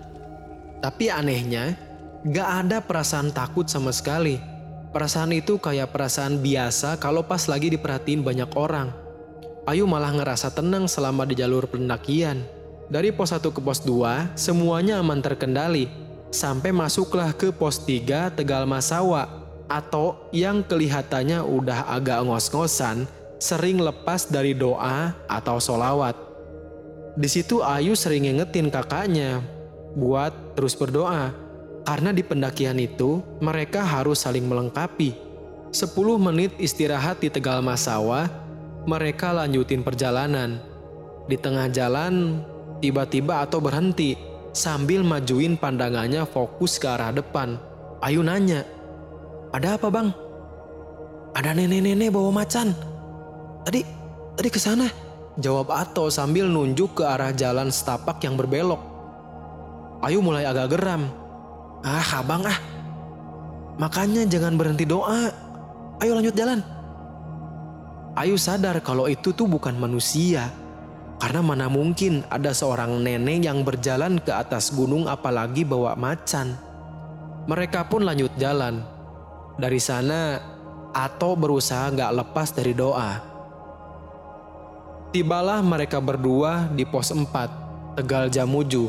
Tapi 0.82 1.14
anehnya, 1.14 1.78
gak 2.26 2.66
ada 2.66 2.82
perasaan 2.82 3.30
takut 3.30 3.70
sama 3.70 3.94
sekali. 3.94 4.42
Perasaan 4.90 5.30
itu 5.38 5.62
kayak 5.62 5.94
perasaan 5.94 6.42
biasa 6.42 6.98
kalau 6.98 7.22
pas 7.22 7.46
lagi 7.46 7.70
diperhatiin 7.70 8.26
banyak 8.26 8.50
orang. 8.58 8.90
Ayu 9.70 9.86
malah 9.86 10.10
ngerasa 10.10 10.50
tenang 10.50 10.90
selama 10.90 11.30
di 11.30 11.38
jalur 11.38 11.70
pendakian. 11.70 12.42
Dari 12.90 13.14
pos 13.14 13.30
1 13.30 13.54
ke 13.54 13.62
pos 13.62 13.86
2, 13.86 14.34
semuanya 14.34 14.98
aman 14.98 15.22
terkendali. 15.22 15.86
Sampai 16.34 16.74
masuklah 16.74 17.30
ke 17.38 17.54
pos 17.54 17.86
3 17.86 18.34
Tegal 18.34 18.66
Masawa 18.66 19.30
atau 19.70 20.26
yang 20.34 20.66
kelihatannya 20.66 21.46
udah 21.46 21.86
agak 21.94 22.26
ngos-ngosan, 22.26 23.06
sering 23.38 23.78
lepas 23.78 24.26
dari 24.26 24.58
doa 24.58 25.14
atau 25.30 25.62
solawat. 25.62 26.18
Di 27.14 27.30
situ 27.30 27.62
Ayu 27.62 27.94
sering 27.94 28.26
ngingetin 28.26 28.74
kakaknya 28.74 29.46
buat 29.94 30.34
terus 30.58 30.74
berdoa 30.74 31.30
karena 31.90 32.14
di 32.14 32.22
pendakian 32.22 32.78
itu, 32.78 33.26
mereka 33.42 33.82
harus 33.82 34.22
saling 34.22 34.46
melengkapi. 34.46 35.18
10 35.74 35.90
menit 36.22 36.54
istirahat 36.62 37.18
di 37.18 37.34
Tegal 37.34 37.66
Masawa, 37.66 38.30
mereka 38.86 39.34
lanjutin 39.34 39.82
perjalanan. 39.82 40.62
Di 41.26 41.34
tengah 41.34 41.66
jalan, 41.74 42.46
tiba-tiba 42.78 43.42
atau 43.42 43.58
berhenti 43.58 44.14
sambil 44.54 45.02
majuin 45.02 45.58
pandangannya 45.58 46.30
fokus 46.30 46.78
ke 46.78 46.86
arah 46.86 47.10
depan. 47.10 47.58
Ayu 48.06 48.22
nanya, 48.22 48.70
ada 49.50 49.74
apa 49.74 49.90
bang? 49.90 50.14
Ada 51.34 51.58
nenek-nenek 51.58 52.14
bawa 52.14 52.46
macan. 52.46 52.70
Tadi, 53.66 53.82
tadi 54.38 54.50
ke 54.54 54.62
sana. 54.62 54.86
Jawab 55.42 55.74
Ato 55.74 56.06
sambil 56.14 56.46
nunjuk 56.46 57.02
ke 57.02 57.04
arah 57.06 57.34
jalan 57.34 57.74
setapak 57.74 58.22
yang 58.22 58.38
berbelok. 58.38 58.82
Ayu 60.06 60.22
mulai 60.22 60.46
agak 60.46 60.78
geram. 60.78 61.19
Ah, 61.84 62.20
abang 62.20 62.44
ah. 62.44 62.60
Makanya 63.80 64.28
jangan 64.28 64.60
berhenti 64.60 64.84
doa. 64.84 65.32
Ayo 66.04 66.16
lanjut 66.16 66.36
jalan. 66.36 66.60
Ayu 68.20 68.36
sadar 68.36 68.84
kalau 68.84 69.08
itu 69.08 69.32
tuh 69.32 69.48
bukan 69.48 69.76
manusia. 69.80 70.52
Karena 71.20 71.44
mana 71.44 71.68
mungkin 71.68 72.24
ada 72.32 72.56
seorang 72.56 73.00
nenek 73.04 73.44
yang 73.48 73.64
berjalan 73.64 74.20
ke 74.24 74.32
atas 74.32 74.72
gunung 74.72 75.08
apalagi 75.08 75.68
bawa 75.68 75.96
macan. 75.96 76.56
Mereka 77.48 77.88
pun 77.92 78.08
lanjut 78.08 78.32
jalan. 78.40 78.84
Dari 79.60 79.80
sana, 79.80 80.40
Ato 80.96 81.36
berusaha 81.36 81.92
gak 81.92 82.16
lepas 82.16 82.56
dari 82.56 82.72
doa. 82.72 83.20
Tibalah 85.12 85.60
mereka 85.60 86.00
berdua 86.00 86.72
di 86.72 86.88
pos 86.88 87.12
4, 87.12 88.00
Tegal 88.00 88.32
Jamuju. 88.32 88.88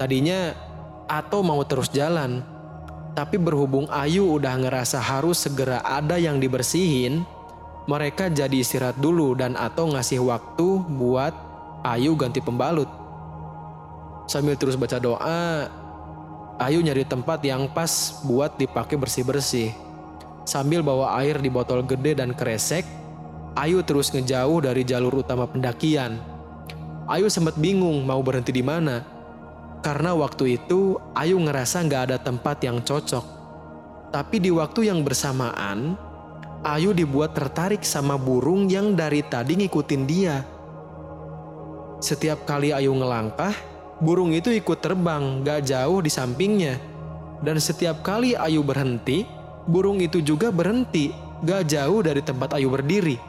Tadinya 0.00 0.65
atau 1.06 1.42
mau 1.42 1.62
terus 1.66 1.90
jalan. 1.90 2.42
Tapi 3.16 3.40
berhubung 3.40 3.88
Ayu 3.88 4.28
udah 4.28 4.60
ngerasa 4.60 5.00
harus 5.00 5.40
segera 5.40 5.80
ada 5.80 6.20
yang 6.20 6.36
dibersihin, 6.36 7.24
mereka 7.88 8.28
jadi 8.28 8.52
istirahat 8.52 9.00
dulu 9.00 9.32
dan 9.32 9.56
atau 9.56 9.88
ngasih 9.88 10.20
waktu 10.20 10.84
buat 10.84 11.32
Ayu 11.86 12.12
ganti 12.18 12.44
pembalut. 12.44 12.90
Sambil 14.26 14.58
terus 14.58 14.74
baca 14.74 14.98
doa, 14.98 15.70
Ayu 16.58 16.82
nyari 16.82 17.06
tempat 17.06 17.40
yang 17.46 17.70
pas 17.70 18.20
buat 18.26 18.58
dipakai 18.58 18.98
bersih-bersih. 18.98 19.70
Sambil 20.42 20.82
bawa 20.82 21.14
air 21.22 21.38
di 21.38 21.46
botol 21.46 21.86
gede 21.86 22.18
dan 22.18 22.34
kresek, 22.34 22.82
Ayu 23.56 23.80
terus 23.80 24.12
ngejauh 24.12 24.60
dari 24.66 24.84
jalur 24.84 25.24
utama 25.24 25.48
pendakian. 25.48 26.20
Ayu 27.08 27.30
sempat 27.32 27.56
bingung 27.56 28.04
mau 28.04 28.20
berhenti 28.20 28.52
di 28.52 28.60
mana. 28.60 29.15
Karena 29.86 30.18
waktu 30.18 30.58
itu 30.58 30.98
Ayu 31.14 31.38
ngerasa 31.38 31.86
nggak 31.86 32.02
ada 32.10 32.18
tempat 32.18 32.58
yang 32.58 32.82
cocok. 32.82 33.22
Tapi 34.10 34.42
di 34.42 34.50
waktu 34.50 34.90
yang 34.90 35.06
bersamaan, 35.06 35.94
Ayu 36.66 36.90
dibuat 36.90 37.38
tertarik 37.38 37.86
sama 37.86 38.18
burung 38.18 38.66
yang 38.66 38.98
dari 38.98 39.22
tadi 39.22 39.54
ngikutin 39.54 40.02
dia. 40.10 40.42
Setiap 42.02 42.42
kali 42.50 42.74
Ayu 42.74 42.98
ngelangkah, 42.98 43.54
burung 44.02 44.34
itu 44.34 44.50
ikut 44.50 44.82
terbang 44.82 45.46
gak 45.46 45.70
jauh 45.70 46.02
di 46.02 46.10
sampingnya. 46.10 46.82
Dan 47.46 47.62
setiap 47.62 48.02
kali 48.02 48.34
Ayu 48.34 48.66
berhenti, 48.66 49.22
burung 49.70 50.02
itu 50.02 50.18
juga 50.18 50.50
berhenti, 50.50 51.14
gak 51.46 51.62
jauh 51.70 52.02
dari 52.02 52.26
tempat 52.26 52.58
Ayu 52.58 52.74
berdiri. 52.74 53.22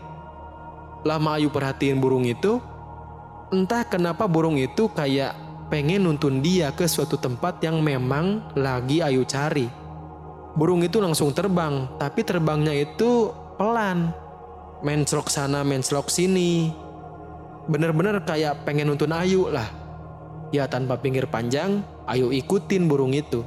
Lama 1.05 1.37
Ayu 1.37 1.53
perhatiin 1.53 2.01
burung 2.01 2.25
itu, 2.25 2.57
entah 3.53 3.85
kenapa 3.85 4.25
burung 4.25 4.57
itu 4.57 4.89
kayak 4.89 5.46
pengen 5.67 6.07
nuntun 6.07 6.39
dia 6.39 6.71
ke 6.71 6.87
suatu 6.87 7.19
tempat 7.19 7.59
yang 7.63 7.83
memang 7.83 8.55
lagi 8.55 9.03
Ayu 9.03 9.27
cari. 9.27 9.67
Burung 10.57 10.81
itu 10.81 10.97
langsung 10.97 11.35
terbang, 11.35 11.85
tapi 12.01 12.25
terbangnya 12.25 12.73
itu 12.73 13.29
pelan. 13.59 14.09
Menclok 14.81 15.29
sana, 15.29 15.61
menclok 15.61 16.09
sini. 16.09 16.73
Bener-bener 17.67 18.23
kayak 18.23 18.63
pengen 18.65 18.89
nuntun 18.89 19.13
Ayu 19.13 19.51
lah. 19.51 19.67
Ya 20.55 20.65
tanpa 20.65 20.97
pinggir 20.97 21.27
panjang, 21.27 21.83
Ayu 22.07 22.31
ikutin 22.31 22.87
burung 22.87 23.11
itu. 23.11 23.43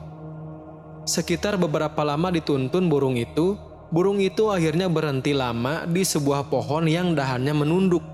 Sekitar 1.09 1.57
beberapa 1.57 2.05
lama 2.05 2.29
dituntun 2.29 2.93
burung 2.93 3.17
itu, 3.17 3.57
burung 3.89 4.21
itu 4.21 4.53
akhirnya 4.53 4.87
berhenti 4.87 5.33
lama 5.33 5.89
di 5.89 6.05
sebuah 6.05 6.53
pohon 6.53 6.85
yang 6.85 7.17
dahannya 7.17 7.57
menunduk. 7.57 8.05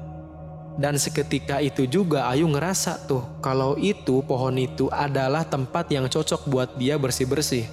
Dan 0.76 1.00
seketika 1.00 1.64
itu 1.64 1.88
juga 1.88 2.28
Ayu 2.28 2.44
ngerasa 2.52 3.08
tuh 3.08 3.24
kalau 3.40 3.80
itu 3.80 4.20
pohon 4.28 4.60
itu 4.60 4.92
adalah 4.92 5.40
tempat 5.48 5.88
yang 5.88 6.04
cocok 6.04 6.44
buat 6.44 6.68
dia 6.76 7.00
bersih-bersih. 7.00 7.64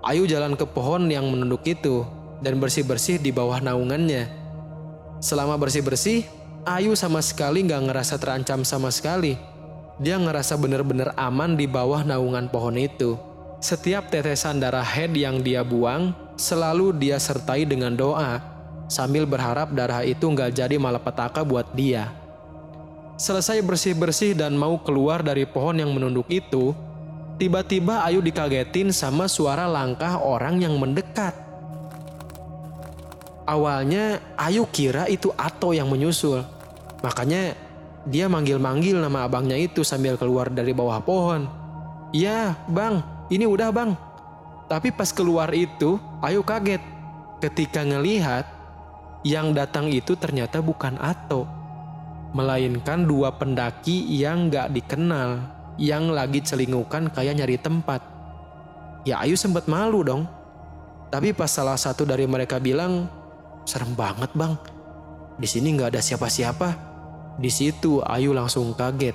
Ayu 0.00 0.24
jalan 0.24 0.56
ke 0.56 0.64
pohon 0.64 1.04
yang 1.12 1.28
menunduk 1.28 1.68
itu 1.68 2.08
dan 2.40 2.56
bersih-bersih 2.56 3.20
di 3.20 3.28
bawah 3.28 3.60
naungannya. 3.60 4.24
Selama 5.20 5.60
bersih-bersih, 5.60 6.24
Ayu 6.64 6.96
sama 6.96 7.20
sekali 7.20 7.64
nggak 7.68 7.92
ngerasa 7.92 8.16
terancam 8.16 8.64
sama 8.64 8.88
sekali. 8.88 9.36
Dia 10.00 10.16
ngerasa 10.16 10.56
bener-bener 10.56 11.12
aman 11.18 11.60
di 11.60 11.68
bawah 11.68 12.06
naungan 12.08 12.48
pohon 12.48 12.80
itu. 12.80 13.20
Setiap 13.60 14.08
tetesan 14.08 14.62
darah 14.62 14.86
head 14.86 15.12
yang 15.12 15.42
dia 15.42 15.60
buang 15.66 16.14
selalu 16.38 16.94
dia 16.94 17.18
sertai 17.18 17.66
dengan 17.66 17.98
doa 17.98 18.57
sambil 18.88 19.28
berharap 19.28 19.70
darah 19.76 20.02
itu 20.02 20.24
nggak 20.24 20.56
jadi 20.56 20.80
malapetaka 20.80 21.44
buat 21.44 21.68
dia. 21.76 22.10
Selesai 23.20 23.60
bersih-bersih 23.60 24.32
dan 24.32 24.56
mau 24.56 24.80
keluar 24.80 25.20
dari 25.20 25.44
pohon 25.44 25.76
yang 25.76 25.92
menunduk 25.92 26.26
itu, 26.32 26.72
tiba-tiba 27.36 28.02
Ayu 28.02 28.24
dikagetin 28.24 28.90
sama 28.90 29.28
suara 29.28 29.68
langkah 29.68 30.18
orang 30.18 30.58
yang 30.58 30.74
mendekat. 30.80 31.36
Awalnya 33.44 34.22
Ayu 34.38 34.64
kira 34.70 35.10
itu 35.10 35.34
Ato 35.36 35.74
yang 35.74 35.90
menyusul. 35.90 36.46
Makanya 37.02 37.58
dia 38.06 38.30
manggil-manggil 38.30 39.02
nama 39.02 39.26
abangnya 39.26 39.58
itu 39.58 39.82
sambil 39.82 40.14
keluar 40.14 40.48
dari 40.48 40.70
bawah 40.72 41.02
pohon. 41.02 41.50
Ya 42.14 42.56
bang, 42.70 43.02
ini 43.28 43.44
udah 43.44 43.68
bang. 43.74 43.98
Tapi 44.68 44.94
pas 44.94 45.10
keluar 45.10 45.50
itu, 45.56 45.98
Ayu 46.22 46.44
kaget 46.46 46.80
ketika 47.42 47.82
ngelihat 47.82 48.57
yang 49.26 49.50
datang 49.54 49.90
itu 49.90 50.14
ternyata 50.14 50.62
bukan 50.62 50.94
Ato, 50.98 51.48
melainkan 52.36 53.08
dua 53.08 53.34
pendaki 53.34 54.04
yang 54.06 54.52
gak 54.52 54.70
dikenal, 54.70 55.42
yang 55.80 56.10
lagi 56.12 56.42
celingukan 56.42 57.10
kayak 57.10 57.38
nyari 57.38 57.56
tempat. 57.58 58.02
Ya 59.06 59.22
Ayu 59.22 59.38
sempat 59.38 59.70
malu 59.70 60.04
dong. 60.04 60.26
Tapi 61.08 61.32
pas 61.32 61.48
salah 61.48 61.80
satu 61.80 62.04
dari 62.04 62.28
mereka 62.28 62.60
bilang, 62.60 63.08
serem 63.64 63.96
banget 63.96 64.28
bang, 64.36 64.52
di 65.40 65.48
sini 65.48 65.72
nggak 65.72 65.96
ada 65.96 66.02
siapa-siapa. 66.04 66.68
Di 67.38 67.48
situ 67.48 68.04
Ayu 68.04 68.34
langsung 68.34 68.74
kaget. 68.74 69.14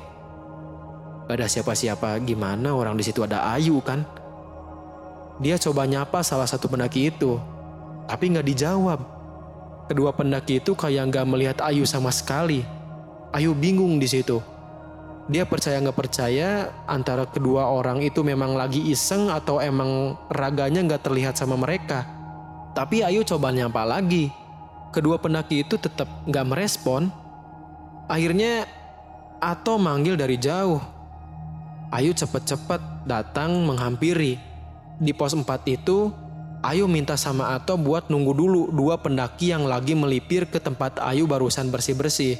Gak 1.27 1.35
ada 1.37 1.47
siapa-siapa 1.47 2.19
gimana 2.23 2.71
orang 2.73 2.95
di 2.95 3.03
situ 3.03 3.21
ada 3.21 3.45
Ayu 3.51 3.83
kan? 3.83 4.07
Dia 5.43 5.59
coba 5.59 5.83
nyapa 5.83 6.23
salah 6.23 6.47
satu 6.47 6.71
pendaki 6.71 7.11
itu, 7.11 7.35
tapi 8.07 8.31
nggak 8.31 8.47
dijawab. 8.47 8.99
Kedua 9.83 10.15
pendaki 10.15 10.63
itu 10.63 10.71
kayak 10.73 11.11
nggak 11.11 11.27
melihat 11.27 11.57
Ayu 11.59 11.83
sama 11.83 12.07
sekali. 12.09 12.63
Ayu 13.35 13.51
bingung 13.51 13.99
di 13.99 14.07
situ. 14.07 14.39
Dia 15.27 15.47
percaya 15.47 15.79
nggak 15.79 15.95
percaya 15.95 16.71
antara 16.87 17.23
kedua 17.27 17.67
orang 17.71 18.03
itu 18.03 18.23
memang 18.23 18.59
lagi 18.59 18.79
iseng 18.91 19.31
atau 19.31 19.59
emang 19.59 20.19
raganya 20.31 20.83
nggak 20.83 21.03
terlihat 21.03 21.35
sama 21.35 21.55
mereka. 21.59 22.07
Tapi 22.75 23.03
Ayu 23.03 23.27
coba 23.27 23.51
nyapa 23.51 23.83
lagi. 23.83 24.31
Kedua 24.95 25.19
pendaki 25.19 25.67
itu 25.67 25.75
tetap 25.75 26.07
nggak 26.27 26.47
merespon. 26.47 27.11
Akhirnya 28.07 28.67
Ato 29.43 29.75
manggil 29.75 30.15
dari 30.15 30.39
jauh. 30.39 30.79
Ayu 31.91 32.15
cepet-cepet 32.15 33.03
datang 33.03 33.67
menghampiri. 33.67 34.39
Di 34.97 35.11
pos 35.11 35.35
4 35.35 35.43
itu, 35.67 36.15
Ayu 36.63 36.87
minta 36.87 37.19
sama 37.19 37.51
Ato 37.51 37.75
buat 37.75 38.07
nunggu 38.07 38.31
dulu 38.31 38.61
dua 38.71 38.95
pendaki 38.95 39.51
yang 39.51 39.67
lagi 39.67 39.99
melipir 39.99 40.47
ke 40.47 40.63
tempat 40.63 40.95
Ayu 41.03 41.27
barusan 41.27 41.67
bersih-bersih. 41.67 42.39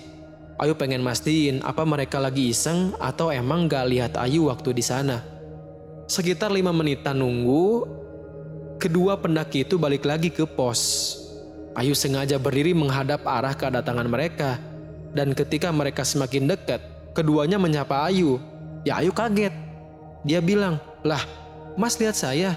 Ayu 0.64 0.80
pengen 0.80 1.04
mastiin 1.04 1.60
apa 1.60 1.84
mereka 1.84 2.24
lagi 2.24 2.56
iseng 2.56 2.96
atau 3.04 3.36
emang 3.36 3.68
gak 3.68 3.84
lihat 3.92 4.16
Ayu 4.16 4.48
waktu 4.48 4.72
di 4.72 4.80
sana. 4.80 5.20
Sekitar 6.08 6.56
lima 6.56 6.72
menitan 6.72 7.20
nunggu, 7.20 7.84
kedua 8.80 9.20
pendaki 9.20 9.68
itu 9.68 9.76
balik 9.76 10.08
lagi 10.08 10.32
ke 10.32 10.48
pos. 10.48 11.20
Ayu 11.76 11.92
sengaja 11.92 12.40
berdiri 12.40 12.72
menghadap 12.72 13.28
arah 13.28 13.52
kedatangan 13.52 14.08
mereka. 14.08 14.56
Dan 15.12 15.36
ketika 15.36 15.68
mereka 15.68 16.08
semakin 16.08 16.48
dekat, 16.48 16.80
keduanya 17.12 17.60
menyapa 17.60 18.08
Ayu. 18.08 18.40
Ya 18.88 19.04
Ayu 19.04 19.12
kaget. 19.12 19.52
Dia 20.24 20.40
bilang, 20.40 20.80
lah 21.04 21.20
Mas 21.76 22.00
lihat 22.00 22.16
saya. 22.16 22.56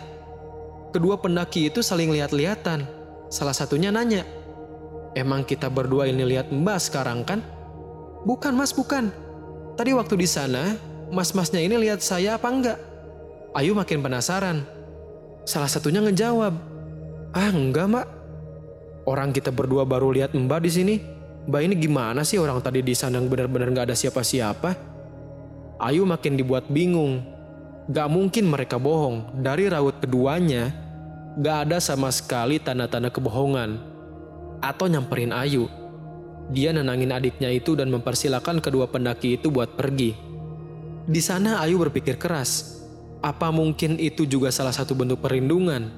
Kedua 0.96 1.20
pendaki 1.20 1.68
itu 1.68 1.84
saling 1.84 2.08
lihat-lihatan. 2.08 2.88
Salah 3.28 3.52
satunya 3.52 3.92
nanya, 3.92 4.24
Emang 5.12 5.44
kita 5.44 5.68
berdua 5.68 6.08
ini 6.08 6.24
lihat 6.24 6.48
mbak 6.48 6.80
sekarang 6.80 7.20
kan? 7.20 7.44
Bukan 8.24 8.56
mas, 8.56 8.72
bukan. 8.72 9.12
Tadi 9.76 9.92
waktu 9.92 10.16
di 10.16 10.24
sana, 10.24 10.72
mas-masnya 11.12 11.60
ini 11.60 11.76
lihat 11.76 12.00
saya 12.00 12.40
apa 12.40 12.48
enggak? 12.48 12.80
Ayu 13.52 13.76
makin 13.76 14.00
penasaran. 14.00 14.64
Salah 15.44 15.68
satunya 15.68 16.00
ngejawab, 16.00 16.56
Ah 17.36 17.52
enggak 17.52 17.92
mak. 17.92 18.08
Orang 19.04 19.36
kita 19.36 19.52
berdua 19.52 19.84
baru 19.84 20.16
lihat 20.16 20.32
mbak 20.32 20.64
di 20.64 20.70
sini. 20.72 20.96
Mbak 21.44 21.60
ini 21.60 21.74
gimana 21.76 22.24
sih 22.24 22.40
orang 22.40 22.64
tadi 22.64 22.80
di 22.80 22.96
sana 22.96 23.20
benar-benar 23.20 23.68
nggak 23.68 23.92
ada 23.92 23.96
siapa-siapa? 24.00 24.72
Ayu 25.76 26.08
makin 26.08 26.40
dibuat 26.40 26.72
bingung 26.72 27.36
Gak 27.86 28.10
mungkin 28.10 28.50
mereka 28.50 28.82
bohong. 28.82 29.38
Dari 29.46 29.70
raut 29.70 30.02
keduanya, 30.02 30.74
gak 31.36 31.68
ada 31.68 31.78
sama 31.84 32.08
sekali 32.08 32.56
tanda-tanda 32.56 33.12
kebohongan. 33.12 33.76
Atau 34.64 34.88
nyamperin 34.88 35.36
Ayu. 35.36 35.68
Dia 36.48 36.72
nenangin 36.72 37.12
adiknya 37.12 37.52
itu 37.52 37.76
dan 37.76 37.92
mempersilahkan 37.92 38.64
kedua 38.64 38.88
pendaki 38.88 39.36
itu 39.36 39.52
buat 39.52 39.76
pergi. 39.76 40.16
Di 41.06 41.20
sana 41.20 41.60
Ayu 41.60 41.76
berpikir 41.76 42.16
keras. 42.16 42.80
Apa 43.20 43.52
mungkin 43.52 44.00
itu 44.00 44.24
juga 44.24 44.48
salah 44.48 44.72
satu 44.72 44.96
bentuk 44.96 45.20
perlindungan? 45.20 45.92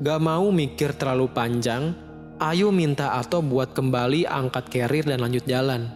Gak 0.00 0.20
mau 0.22 0.52
mikir 0.52 0.94
terlalu 0.94 1.32
panjang, 1.32 1.96
Ayu 2.36 2.68
minta 2.68 3.16
Ato 3.16 3.40
buat 3.40 3.72
kembali 3.72 4.28
angkat 4.28 4.68
carrier 4.68 5.08
dan 5.08 5.24
lanjut 5.24 5.42
jalan. 5.48 5.88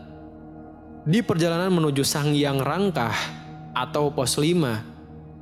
Di 1.04 1.20
perjalanan 1.20 1.68
menuju 1.68 2.00
Sang 2.00 2.32
Yang 2.32 2.64
Rangkah 2.64 3.16
atau 3.76 4.08
pos 4.08 4.40
5, 4.40 4.89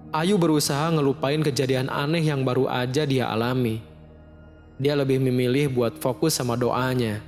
Ayu 0.09 0.41
berusaha 0.41 0.89
ngelupain 0.89 1.45
kejadian 1.45 1.93
aneh 1.93 2.25
yang 2.25 2.41
baru 2.41 2.65
aja 2.65 3.05
dia 3.05 3.29
alami. 3.29 3.85
Dia 4.81 4.97
lebih 4.97 5.21
memilih 5.21 5.69
buat 5.69 6.01
fokus 6.01 6.41
sama 6.41 6.57
doanya. 6.57 7.21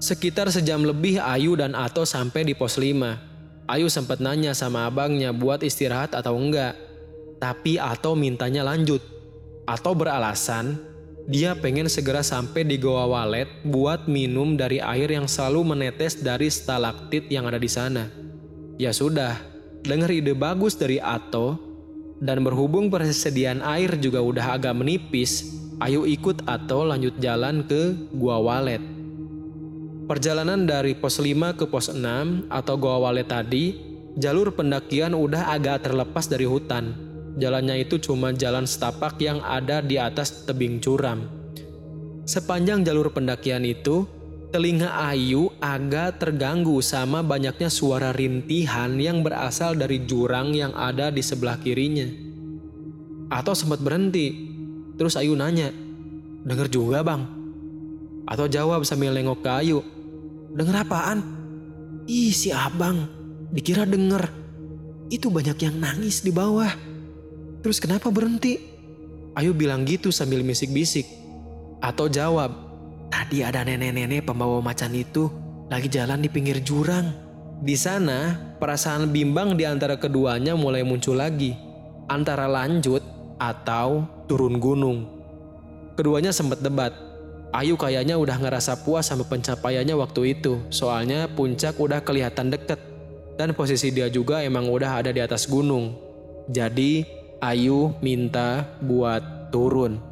Sekitar 0.00 0.48
sejam 0.48 0.80
lebih 0.80 1.20
Ayu 1.20 1.60
dan 1.60 1.76
Ato 1.76 2.08
sampai 2.08 2.48
di 2.48 2.56
pos 2.56 2.80
5. 2.80 3.68
Ayu 3.68 3.92
sempat 3.92 4.16
nanya 4.16 4.56
sama 4.56 4.88
abangnya 4.88 5.28
buat 5.36 5.60
istirahat 5.60 6.16
atau 6.16 6.40
enggak. 6.40 6.72
Tapi 7.36 7.76
Ato 7.76 8.16
mintanya 8.16 8.64
lanjut. 8.64 9.04
Ato 9.68 9.92
beralasan 9.92 10.80
dia 11.28 11.52
pengen 11.52 11.84
segera 11.86 12.24
sampai 12.24 12.64
di 12.64 12.80
Goa 12.80 13.04
Walet 13.04 13.46
buat 13.62 14.08
minum 14.08 14.56
dari 14.56 14.80
air 14.80 15.12
yang 15.12 15.28
selalu 15.28 15.76
menetes 15.76 16.16
dari 16.24 16.48
stalaktit 16.48 17.28
yang 17.28 17.44
ada 17.44 17.60
di 17.60 17.68
sana. 17.68 18.08
Ya 18.80 18.96
sudah, 18.96 19.36
dengar 19.84 20.08
ide 20.08 20.32
bagus 20.32 20.80
dari 20.80 20.96
Ato, 20.96 21.69
dan 22.20 22.44
berhubung 22.44 22.92
persediaan 22.92 23.64
air 23.64 23.96
juga 23.96 24.20
udah 24.20 24.60
agak 24.60 24.76
menipis, 24.76 25.60
Ayu 25.80 26.04
ikut 26.04 26.44
atau 26.44 26.84
lanjut 26.84 27.16
jalan 27.24 27.64
ke 27.64 27.96
Gua 28.12 28.36
Walet. 28.36 28.84
Perjalanan 30.04 30.68
dari 30.68 30.92
pos 30.92 31.16
5 31.16 31.56
ke 31.56 31.64
pos 31.64 31.88
6 31.88 32.52
atau 32.52 32.74
Gua 32.76 33.00
Walet 33.00 33.24
tadi, 33.24 33.80
jalur 34.20 34.52
pendakian 34.52 35.16
udah 35.16 35.56
agak 35.56 35.88
terlepas 35.88 36.28
dari 36.28 36.44
hutan. 36.44 36.92
Jalannya 37.40 37.80
itu 37.80 37.96
cuma 37.96 38.36
jalan 38.36 38.68
setapak 38.68 39.16
yang 39.24 39.40
ada 39.40 39.80
di 39.80 39.96
atas 39.96 40.44
tebing 40.44 40.84
curam. 40.84 41.24
Sepanjang 42.28 42.84
jalur 42.84 43.08
pendakian 43.08 43.64
itu, 43.64 44.04
telinga 44.50 44.90
Ayu 45.10 45.54
agak 45.62 46.22
terganggu 46.22 46.82
sama 46.82 47.22
banyaknya 47.22 47.70
suara 47.70 48.10
rintihan 48.10 48.94
yang 48.98 49.22
berasal 49.22 49.78
dari 49.78 50.02
jurang 50.04 50.52
yang 50.52 50.74
ada 50.74 51.08
di 51.14 51.22
sebelah 51.22 51.58
kirinya. 51.62 52.06
Atau 53.30 53.54
sempat 53.54 53.78
berhenti, 53.78 54.50
Terus 55.00 55.16
Ayu 55.16 55.32
nanya, 55.32 55.72
denger 56.44 56.68
juga 56.68 57.00
bang? 57.00 57.24
Atau 58.28 58.52
jawab 58.52 58.84
sambil 58.84 59.16
nengok 59.16 59.40
ke 59.40 59.48
Ayu, 59.48 59.80
denger 60.52 60.84
apaan? 60.84 61.24
Ih 62.04 62.36
si 62.36 62.52
abang, 62.52 63.08
dikira 63.48 63.88
denger. 63.88 64.28
Itu 65.08 65.32
banyak 65.32 65.56
yang 65.56 65.80
nangis 65.80 66.20
di 66.20 66.28
bawah. 66.28 66.68
Terus 67.64 67.80
kenapa 67.80 68.12
berhenti? 68.12 68.60
Ayu 69.32 69.56
bilang 69.56 69.88
gitu 69.88 70.12
sambil 70.12 70.44
bisik-bisik. 70.44 71.08
Atau 71.80 72.12
jawab, 72.12 72.69
tadi 73.10 73.42
ada 73.42 73.66
nenek-nenek 73.66 74.24
pembawa 74.24 74.62
macan 74.62 74.94
itu 74.94 75.28
lagi 75.70 75.86
jalan 75.86 76.22
di 76.22 76.30
pinggir 76.30 76.62
jurang. 76.62 77.12
Di 77.60 77.76
sana, 77.76 78.34
perasaan 78.56 79.12
bimbang 79.12 79.54
di 79.54 79.68
antara 79.68 80.00
keduanya 80.00 80.56
mulai 80.56 80.80
muncul 80.80 81.20
lagi. 81.20 81.52
Antara 82.08 82.48
lanjut 82.48 83.04
atau 83.36 84.08
turun 84.26 84.56
gunung. 84.58 85.06
Keduanya 85.94 86.32
sempat 86.32 86.64
debat. 86.64 86.90
Ayu 87.50 87.74
kayaknya 87.74 88.14
udah 88.16 88.38
ngerasa 88.38 88.86
puas 88.86 89.10
sama 89.10 89.26
pencapaiannya 89.26 89.94
waktu 89.98 90.38
itu, 90.38 90.62
soalnya 90.70 91.26
puncak 91.30 91.76
udah 91.76 92.00
kelihatan 92.00 92.50
deket. 92.50 92.78
Dan 93.36 93.54
posisi 93.54 93.94
dia 93.94 94.06
juga 94.10 94.42
emang 94.42 94.70
udah 94.70 95.02
ada 95.02 95.10
di 95.10 95.20
atas 95.22 95.46
gunung. 95.46 95.98
Jadi, 96.50 97.04
Ayu 97.40 97.94
minta 98.04 98.68
buat 98.82 99.52
turun. 99.54 100.09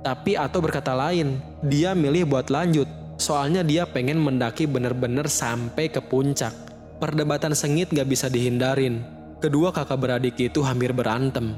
Tapi 0.00 0.32
atau 0.32 0.64
berkata 0.64 0.96
lain, 0.96 1.44
dia 1.60 1.92
milih 1.92 2.24
buat 2.24 2.48
lanjut, 2.48 2.88
soalnya 3.20 3.60
dia 3.60 3.84
pengen 3.84 4.16
mendaki 4.16 4.64
bener-bener 4.64 5.28
sampai 5.28 5.92
ke 5.92 6.00
puncak. 6.00 6.56
Perdebatan 6.96 7.52
sengit 7.52 7.92
gak 7.92 8.08
bisa 8.08 8.32
dihindarin. 8.32 9.04
Kedua 9.40 9.72
kakak 9.72 10.00
beradik 10.00 10.36
itu 10.40 10.64
hampir 10.64 10.96
berantem. 10.96 11.56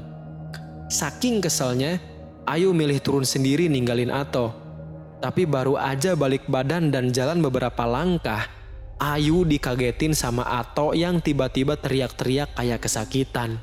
Saking 0.91 1.39
keselnya, 1.39 1.99
Ayu 2.43 2.75
milih 2.75 2.99
turun 2.99 3.23
sendiri 3.23 3.71
ninggalin 3.71 4.11
Ato. 4.11 4.51
Tapi 5.23 5.47
baru 5.47 5.79
aja 5.79 6.19
balik 6.19 6.43
badan 6.51 6.91
dan 6.91 7.15
jalan 7.15 7.39
beberapa 7.39 7.87
langkah, 7.87 8.43
Ayu 8.99 9.47
dikagetin 9.47 10.11
sama 10.11 10.43
Ato 10.43 10.91
yang 10.91 11.23
tiba-tiba 11.23 11.79
teriak-teriak 11.79 12.55
kayak 12.55 12.83
kesakitan. 12.83 13.59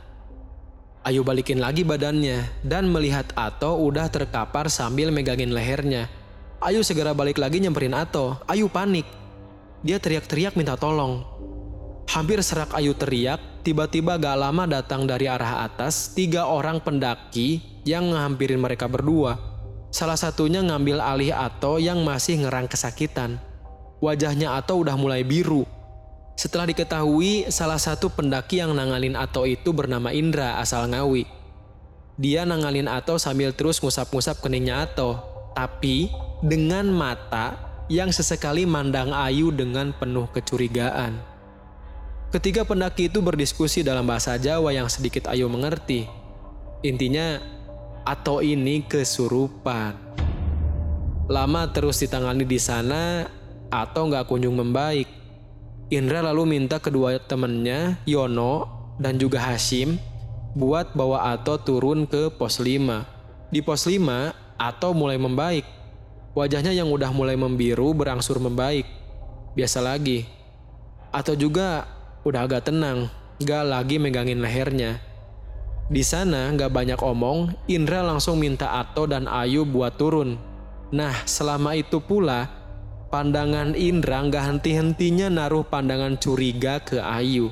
Ayu 1.01 1.25
balikin 1.25 1.65
lagi 1.65 1.81
badannya 1.81 2.61
dan 2.61 2.85
melihat 2.93 3.25
Ato 3.33 3.73
udah 3.81 4.13
terkapar 4.13 4.69
sambil 4.69 5.09
megangin 5.09 5.49
lehernya. 5.49 6.13
Ayu 6.61 6.85
segera 6.85 7.17
balik 7.17 7.41
lagi 7.41 7.57
nyamperin 7.57 7.97
Ato. 7.97 8.37
Ayu 8.45 8.69
panik. 8.69 9.09
Dia 9.81 9.97
teriak-teriak 9.97 10.61
minta 10.61 10.77
tolong. 10.77 11.25
Hampir 12.05 12.45
serak 12.45 12.77
Ayu 12.77 12.93
teriak, 12.93 13.41
tiba-tiba 13.65 14.21
gak 14.21 14.37
lama 14.45 14.69
datang 14.69 15.09
dari 15.09 15.25
arah 15.25 15.65
atas 15.65 16.13
tiga 16.13 16.45
orang 16.45 16.85
pendaki 16.85 17.65
yang 17.89 18.13
menghampirin 18.13 18.61
mereka 18.61 18.85
berdua. 18.85 19.41
Salah 19.89 20.21
satunya 20.21 20.61
ngambil 20.61 21.01
alih 21.01 21.33
Ato 21.33 21.81
yang 21.81 22.05
masih 22.05 22.45
ngerang 22.45 22.69
kesakitan. 22.69 23.41
Wajahnya 24.05 24.53
Ato 24.53 24.77
udah 24.77 25.01
mulai 25.01 25.25
biru. 25.25 25.65
Setelah 26.37 26.69
diketahui, 26.69 27.49
salah 27.53 27.79
satu 27.79 28.09
pendaki 28.09 28.59
yang 28.61 28.73
nangalin 28.73 29.14
Ato 29.14 29.45
itu 29.45 29.71
bernama 29.71 30.11
Indra 30.11 30.57
asal 30.59 30.88
Ngawi. 30.88 31.29
Dia 32.21 32.45
nangalin 32.45 32.88
Ato 32.88 33.16
sambil 33.16 33.57
terus 33.57 33.81
ngusap-ngusap 33.81 34.45
keningnya 34.45 34.88
Ato, 34.88 35.21
tapi 35.53 36.09
dengan 36.40 36.88
mata 36.88 37.57
yang 37.90 38.14
sesekali 38.14 38.64
mandang 38.64 39.12
Ayu 39.12 39.53
dengan 39.53 39.93
penuh 39.93 40.31
kecurigaan. 40.33 41.19
Ketiga 42.31 42.62
pendaki 42.62 43.11
itu 43.11 43.19
berdiskusi 43.19 43.83
dalam 43.83 44.07
bahasa 44.07 44.38
Jawa 44.38 44.71
yang 44.71 44.87
sedikit 44.87 45.27
Ayu 45.27 45.51
mengerti. 45.51 46.07
Intinya, 46.87 47.43
atau 48.07 48.40
ini 48.40 48.87
kesurupan. 48.87 49.99
Lama 51.27 51.62
terus 51.75 52.01
ditangani 52.01 52.47
di 52.47 52.57
sana, 52.57 53.27
atau 53.69 54.07
nggak 54.07 54.31
kunjung 54.31 54.57
membaik. 54.57 55.20
Indra 55.90 56.22
lalu 56.22 56.46
minta 56.46 56.79
kedua 56.79 57.18
temannya, 57.18 57.98
Yono 58.07 58.70
dan 59.03 59.18
juga 59.18 59.42
Hashim, 59.42 59.98
buat 60.55 60.94
bawa 60.94 61.35
Ato 61.35 61.59
turun 61.59 62.07
ke 62.07 62.31
pos 62.31 62.62
5. 62.62 63.50
Di 63.50 63.59
pos 63.59 63.90
5, 63.90 64.31
Ato 64.55 64.94
mulai 64.94 65.18
membaik. 65.18 65.66
Wajahnya 66.38 66.70
yang 66.70 66.94
udah 66.94 67.11
mulai 67.11 67.35
membiru 67.35 67.90
berangsur 67.90 68.38
membaik. 68.38 68.87
Biasa 69.59 69.83
lagi. 69.83 70.31
Atau 71.11 71.35
juga 71.35 71.90
udah 72.22 72.46
agak 72.46 72.70
tenang, 72.70 73.11
gak 73.42 73.66
lagi 73.66 73.98
megangin 73.98 74.38
lehernya. 74.38 75.03
Di 75.90 76.07
sana 76.07 76.55
gak 76.55 76.70
banyak 76.70 77.03
omong, 77.03 77.50
Indra 77.66 78.07
langsung 78.07 78.38
minta 78.38 78.79
Ato 78.79 79.11
dan 79.11 79.26
Ayu 79.26 79.66
buat 79.66 79.98
turun. 79.98 80.38
Nah, 80.94 81.26
selama 81.26 81.74
itu 81.74 81.98
pula, 81.98 82.60
pandangan 83.11 83.75
Indra 83.75 84.23
gak 84.31 84.44
henti-hentinya 84.46 85.27
naruh 85.27 85.66
pandangan 85.66 86.14
curiga 86.14 86.79
ke 86.79 87.03
Ayu. 87.03 87.51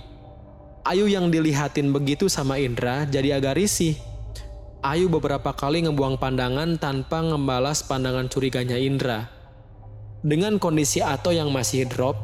Ayu 0.87 1.11
yang 1.11 1.35
dilihatin 1.35 1.91
begitu 1.91 2.31
sama 2.31 2.63
Indra 2.63 3.05
jadi 3.11 3.43
agak 3.43 3.59
risih. 3.59 3.99
Ayu 4.87 5.11
beberapa 5.11 5.51
kali 5.51 5.83
ngebuang 5.83 6.23
pandangan 6.23 6.79
tanpa 6.79 7.27
ngembalas 7.27 7.83
pandangan 7.83 8.31
curiganya 8.31 8.79
Indra. 8.79 9.27
Dengan 10.23 10.63
kondisi 10.63 11.03
Ato 11.03 11.35
yang 11.35 11.51
masih 11.51 11.91
drop, 11.91 12.15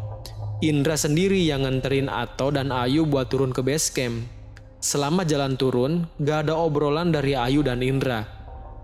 Indra 0.62 0.94
sendiri 0.94 1.42
yang 1.42 1.66
nganterin 1.66 2.06
Ato 2.06 2.54
dan 2.54 2.70
Ayu 2.70 3.02
buat 3.02 3.26
turun 3.26 3.50
ke 3.50 3.66
base 3.66 3.90
camp. 3.90 4.30
Selama 4.78 5.26
jalan 5.26 5.58
turun, 5.58 6.06
gak 6.22 6.46
ada 6.46 6.54
obrolan 6.54 7.10
dari 7.10 7.34
Ayu 7.34 7.66
dan 7.66 7.82
Indra. 7.82 8.22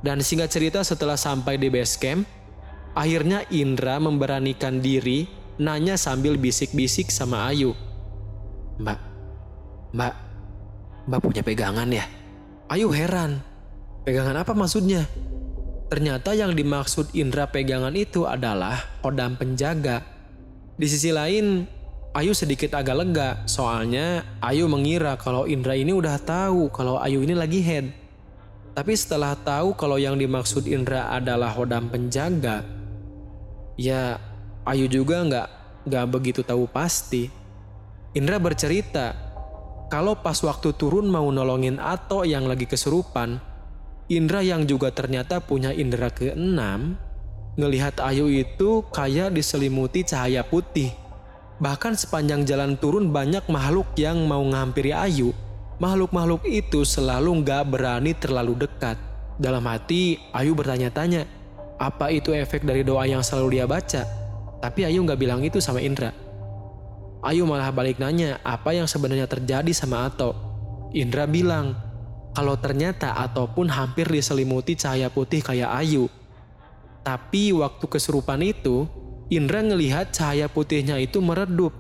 Dan 0.03 0.19
singkat 0.25 0.51
cerita 0.51 0.83
setelah 0.83 1.15
sampai 1.15 1.55
di 1.61 1.71
base 1.71 1.95
camp, 2.01 2.27
akhirnya 2.95 3.47
Indra 3.51 3.99
memberanikan 4.03 4.83
diri 4.83 5.29
nanya 5.61 6.01
sambil 6.01 6.41
bisik-bisik 6.41 7.13
sama 7.13 7.49
Ayu. 7.51 7.77
Mbak, 8.81 8.99
mbak, 9.93 10.15
mbak 11.07 11.21
punya 11.21 11.43
pegangan 11.45 11.89
ya? 11.93 12.05
Ayu 12.73 12.89
heran. 12.95 13.45
Pegangan 14.07 14.41
apa 14.41 14.57
maksudnya? 14.57 15.05
Ternyata 15.91 16.33
yang 16.33 16.55
dimaksud 16.55 17.13
Indra 17.19 17.51
pegangan 17.51 17.93
itu 17.99 18.25
adalah 18.25 18.79
kodam 19.03 19.35
penjaga 19.35 20.21
di 20.81 20.89
sisi 20.89 21.13
lain, 21.13 21.69
Ayu 22.17 22.33
sedikit 22.33 22.73
agak 22.73 22.97
lega, 23.05 23.45
soalnya 23.45 24.25
Ayu 24.41 24.65
mengira 24.65 25.21
kalau 25.21 25.45
Indra 25.45 25.77
ini 25.77 25.93
udah 25.93 26.17
tahu 26.17 26.73
kalau 26.73 26.97
Ayu 26.97 27.21
ini 27.21 27.37
lagi 27.37 27.61
head. 27.61 27.93
Tapi 28.73 28.97
setelah 28.97 29.37
tahu 29.37 29.77
kalau 29.77 30.01
yang 30.01 30.17
dimaksud 30.17 30.65
Indra 30.65 31.13
adalah 31.13 31.53
hodam 31.53 31.93
penjaga, 31.93 32.65
ya 33.75 34.19
Ayu 34.67 34.87
juga 34.87 35.23
nggak 35.27 35.49
nggak 35.87 36.07
begitu 36.11 36.41
tahu 36.47 36.71
pasti. 36.71 37.31
Indra 38.15 38.43
bercerita 38.43 39.15
kalau 39.91 40.19
pas 40.19 40.39
waktu 40.43 40.75
turun 40.75 41.11
mau 41.11 41.27
nolongin 41.31 41.79
Ato 41.83 42.23
yang 42.23 42.47
lagi 42.47 42.67
kesurupan, 42.67 43.39
Indra 44.11 44.43
yang 44.43 44.67
juga 44.67 44.91
ternyata 44.91 45.39
punya 45.43 45.71
indera 45.75 46.11
keenam 46.11 46.99
Ngelihat 47.59 47.99
Ayu 47.99 48.31
itu 48.31 48.87
kayak 48.95 49.35
diselimuti 49.35 50.07
cahaya 50.07 50.47
putih. 50.47 50.95
Bahkan 51.59 51.99
sepanjang 51.99 52.47
jalan 52.47 52.79
turun 52.79 53.11
banyak 53.11 53.45
makhluk 53.51 53.91
yang 53.99 54.23
mau 54.25 54.41
ngampiri 54.41 54.95
Ayu. 54.95 55.35
Makhluk-makhluk 55.83 56.47
itu 56.47 56.89
selalu 56.89 57.45
nggak 57.45 57.69
berani 57.69 58.17
terlalu 58.17 58.65
dekat. 58.65 58.97
Dalam 59.37 59.67
hati, 59.67 60.17
Ayu 60.31 60.57
bertanya-tanya, 60.57 61.27
apa 61.81 62.13
itu 62.13 62.37
efek 62.37 62.69
dari 62.69 62.85
doa 62.85 63.09
yang 63.09 63.25
selalu 63.25 63.57
dia 63.57 63.65
baca? 63.65 64.05
Tapi 64.61 64.85
Ayu 64.85 65.01
nggak 65.01 65.17
bilang 65.17 65.41
itu 65.41 65.57
sama 65.65 65.81
Indra. 65.81 66.13
Ayu 67.25 67.49
malah 67.49 67.73
balik 67.73 67.97
nanya 67.97 68.37
apa 68.45 68.77
yang 68.77 68.85
sebenarnya 68.85 69.25
terjadi 69.25 69.73
sama 69.73 70.05
Ato. 70.05 70.37
Indra 70.93 71.25
bilang, 71.25 71.73
kalau 72.37 72.61
ternyata 72.61 73.17
Ato 73.17 73.49
pun 73.49 73.73
hampir 73.73 74.05
diselimuti 74.05 74.77
cahaya 74.77 75.09
putih 75.09 75.41
kayak 75.41 75.73
Ayu. 75.73 76.13
Tapi 77.01 77.57
waktu 77.57 77.89
kesurupan 77.89 78.45
itu, 78.45 78.85
Indra 79.33 79.65
ngelihat 79.65 80.13
cahaya 80.13 80.53
putihnya 80.53 81.01
itu 81.01 81.25
meredup. 81.25 81.73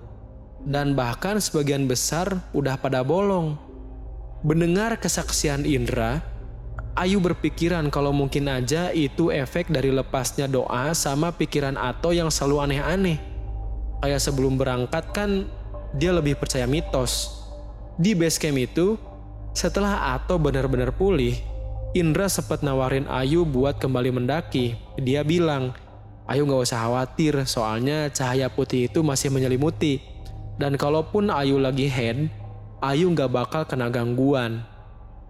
Dan 0.64 0.96
bahkan 0.96 1.40
sebagian 1.40 1.84
besar 1.84 2.40
udah 2.56 2.80
pada 2.80 3.04
bolong. 3.04 3.56
Mendengar 4.40 4.96
kesaksian 4.96 5.68
Indra, 5.68 6.24
Ayu 7.00 7.16
berpikiran 7.16 7.88
kalau 7.88 8.12
mungkin 8.12 8.44
aja 8.52 8.92
itu 8.92 9.32
efek 9.32 9.72
dari 9.72 9.88
lepasnya 9.88 10.44
doa 10.44 10.92
sama 10.92 11.32
pikiran 11.32 11.80
Ato 11.80 12.12
yang 12.12 12.28
selalu 12.28 12.68
aneh-aneh. 12.68 13.16
Kayak 14.04 14.20
sebelum 14.20 14.60
berangkat 14.60 15.08
kan 15.16 15.48
dia 15.96 16.12
lebih 16.12 16.36
percaya 16.36 16.68
mitos. 16.68 17.40
Di 17.96 18.12
base 18.12 18.36
camp 18.36 18.60
itu, 18.60 19.00
setelah 19.56 20.12
Ato 20.12 20.36
benar-benar 20.36 20.92
pulih, 20.92 21.40
Indra 21.96 22.28
sempat 22.28 22.60
nawarin 22.60 23.08
Ayu 23.08 23.48
buat 23.48 23.80
kembali 23.80 24.20
mendaki. 24.20 24.76
Dia 25.00 25.24
bilang, 25.24 25.72
Ayu 26.28 26.44
gak 26.44 26.68
usah 26.68 26.84
khawatir 26.84 27.32
soalnya 27.48 28.12
cahaya 28.12 28.52
putih 28.52 28.92
itu 28.92 29.00
masih 29.00 29.32
menyelimuti. 29.32 30.04
Dan 30.60 30.76
kalaupun 30.76 31.32
Ayu 31.32 31.56
lagi 31.56 31.88
head, 31.88 32.28
Ayu 32.84 33.08
gak 33.16 33.32
bakal 33.32 33.64
kena 33.64 33.88
gangguan. 33.88 34.68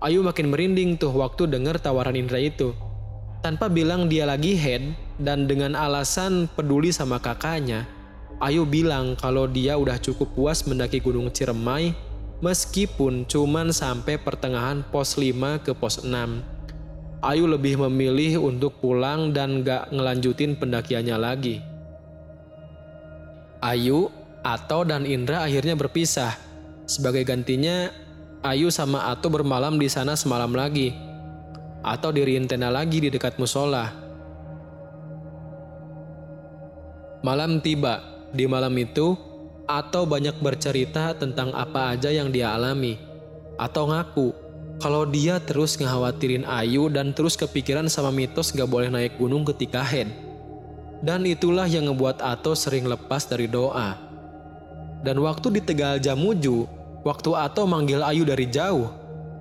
Ayu 0.01 0.25
makin 0.25 0.49
merinding 0.49 0.97
tuh 0.97 1.13
waktu 1.13 1.45
dengar 1.45 1.77
tawaran 1.77 2.17
Indra 2.17 2.41
itu. 2.41 2.73
Tanpa 3.45 3.69
bilang 3.69 4.09
dia 4.09 4.25
lagi 4.25 4.57
head 4.57 4.97
dan 5.21 5.45
dengan 5.45 5.77
alasan 5.77 6.49
peduli 6.57 6.89
sama 6.89 7.21
kakaknya, 7.21 7.85
Ayu 8.41 8.65
bilang 8.65 9.13
kalau 9.21 9.45
dia 9.45 9.77
udah 9.77 10.01
cukup 10.01 10.33
puas 10.33 10.65
mendaki 10.65 11.05
Gunung 11.05 11.29
Ciremai 11.29 11.93
meskipun 12.41 13.29
cuman 13.29 13.69
sampai 13.69 14.17
pertengahan 14.17 14.81
pos 14.89 15.21
5 15.21 15.61
ke 15.61 15.77
pos 15.77 16.01
6. 16.01 16.09
Ayu 17.21 17.45
lebih 17.45 17.77
memilih 17.85 18.41
untuk 18.41 18.81
pulang 18.81 19.37
dan 19.37 19.61
gak 19.61 19.93
ngelanjutin 19.93 20.57
pendakiannya 20.57 21.17
lagi. 21.21 21.61
Ayu, 23.61 24.09
Ato, 24.41 24.89
dan 24.89 25.05
Indra 25.05 25.45
akhirnya 25.45 25.77
berpisah. 25.77 26.33
Sebagai 26.89 27.29
gantinya, 27.29 27.93
Ayu 28.41 28.73
sama 28.73 29.05
Ato 29.13 29.29
bermalam 29.29 29.77
di 29.77 29.85
sana 29.93 30.17
semalam 30.17 30.49
lagi. 30.57 30.97
Atau 31.85 32.09
diriin 32.09 32.49
tenda 32.49 32.73
lagi 32.73 32.97
di 32.97 33.13
dekat 33.13 33.37
musola. 33.37 33.93
Malam 37.21 37.61
tiba. 37.61 38.01
Di 38.33 38.49
malam 38.49 38.73
itu, 38.81 39.13
Ato 39.69 40.09
banyak 40.09 40.41
bercerita 40.41 41.13
tentang 41.13 41.53
apa 41.53 41.93
aja 41.93 42.09
yang 42.09 42.33
dia 42.33 42.57
alami. 42.57 42.97
Atau 43.61 43.93
ngaku 43.93 44.33
kalau 44.81 45.05
dia 45.05 45.37
terus 45.45 45.77
ngekhawatirin 45.77 46.49
Ayu 46.49 46.89
dan 46.89 47.13
terus 47.13 47.37
kepikiran 47.37 47.93
sama 47.93 48.09
mitos 48.09 48.57
gak 48.57 48.65
boleh 48.65 48.89
naik 48.89 49.21
gunung 49.21 49.45
ketika 49.45 49.85
head. 49.85 50.09
Dan 51.05 51.29
itulah 51.29 51.69
yang 51.69 51.93
ngebuat 51.93 52.25
Ato 52.25 52.57
sering 52.57 52.89
lepas 52.89 53.29
dari 53.29 53.45
doa. 53.45 54.01
Dan 55.05 55.21
waktu 55.21 55.53
di 55.53 55.61
Tegal 55.61 56.01
Jamuju, 56.01 56.80
Waktu 57.01 57.33
Ato 57.33 57.65
manggil 57.65 58.05
Ayu 58.05 58.29
dari 58.29 58.45
jauh, 58.45 58.93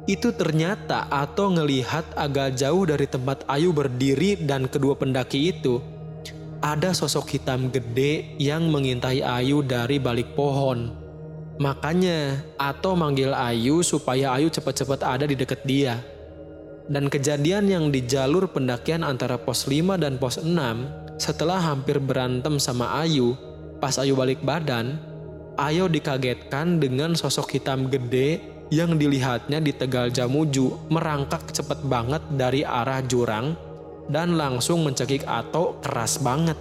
itu 0.07 0.31
ternyata 0.31 1.11
Ato 1.11 1.51
ngelihat 1.51 2.15
agak 2.15 2.55
jauh 2.55 2.87
dari 2.87 3.03
tempat 3.03 3.43
Ayu 3.51 3.75
berdiri 3.75 4.39
dan 4.39 4.71
kedua 4.71 4.95
pendaki 4.95 5.51
itu. 5.51 5.83
Ada 6.63 6.95
sosok 6.95 7.35
hitam 7.35 7.67
gede 7.67 8.35
yang 8.39 8.71
mengintai 8.71 9.19
Ayu 9.19 9.59
dari 9.59 9.99
balik 9.99 10.39
pohon. 10.39 10.95
Makanya 11.59 12.47
Ato 12.55 12.95
manggil 12.95 13.35
Ayu 13.35 13.83
supaya 13.83 14.31
Ayu 14.31 14.47
cepat-cepat 14.47 15.03
ada 15.03 15.27
di 15.27 15.35
dekat 15.35 15.59
dia. 15.67 15.99
Dan 16.87 17.11
kejadian 17.11 17.67
yang 17.67 17.85
di 17.91 18.07
jalur 18.07 18.47
pendakian 18.49 19.03
antara 19.03 19.35
pos 19.35 19.67
5 19.67 19.99
dan 19.99 20.15
pos 20.15 20.39
6 20.39 21.19
setelah 21.19 21.59
hampir 21.59 21.99
berantem 21.99 22.55
sama 22.57 23.03
Ayu, 23.03 23.35
pas 23.83 23.93
Ayu 23.99 24.15
balik 24.15 24.39
badan, 24.41 24.97
Ayo 25.59 25.91
dikagetkan 25.91 26.79
dengan 26.79 27.19
sosok 27.19 27.59
hitam 27.59 27.91
gede 27.91 28.39
yang 28.71 28.95
dilihatnya 28.95 29.59
di 29.59 29.75
Tegal 29.75 30.07
Jamuju 30.07 30.87
merangkak 30.87 31.51
cepat 31.51 31.83
banget 31.83 32.23
dari 32.39 32.63
arah 32.63 33.03
jurang 33.03 33.59
dan 34.07 34.39
langsung 34.39 34.87
mencekik 34.87 35.27
Ato 35.27 35.75
keras 35.83 36.15
banget. 36.23 36.55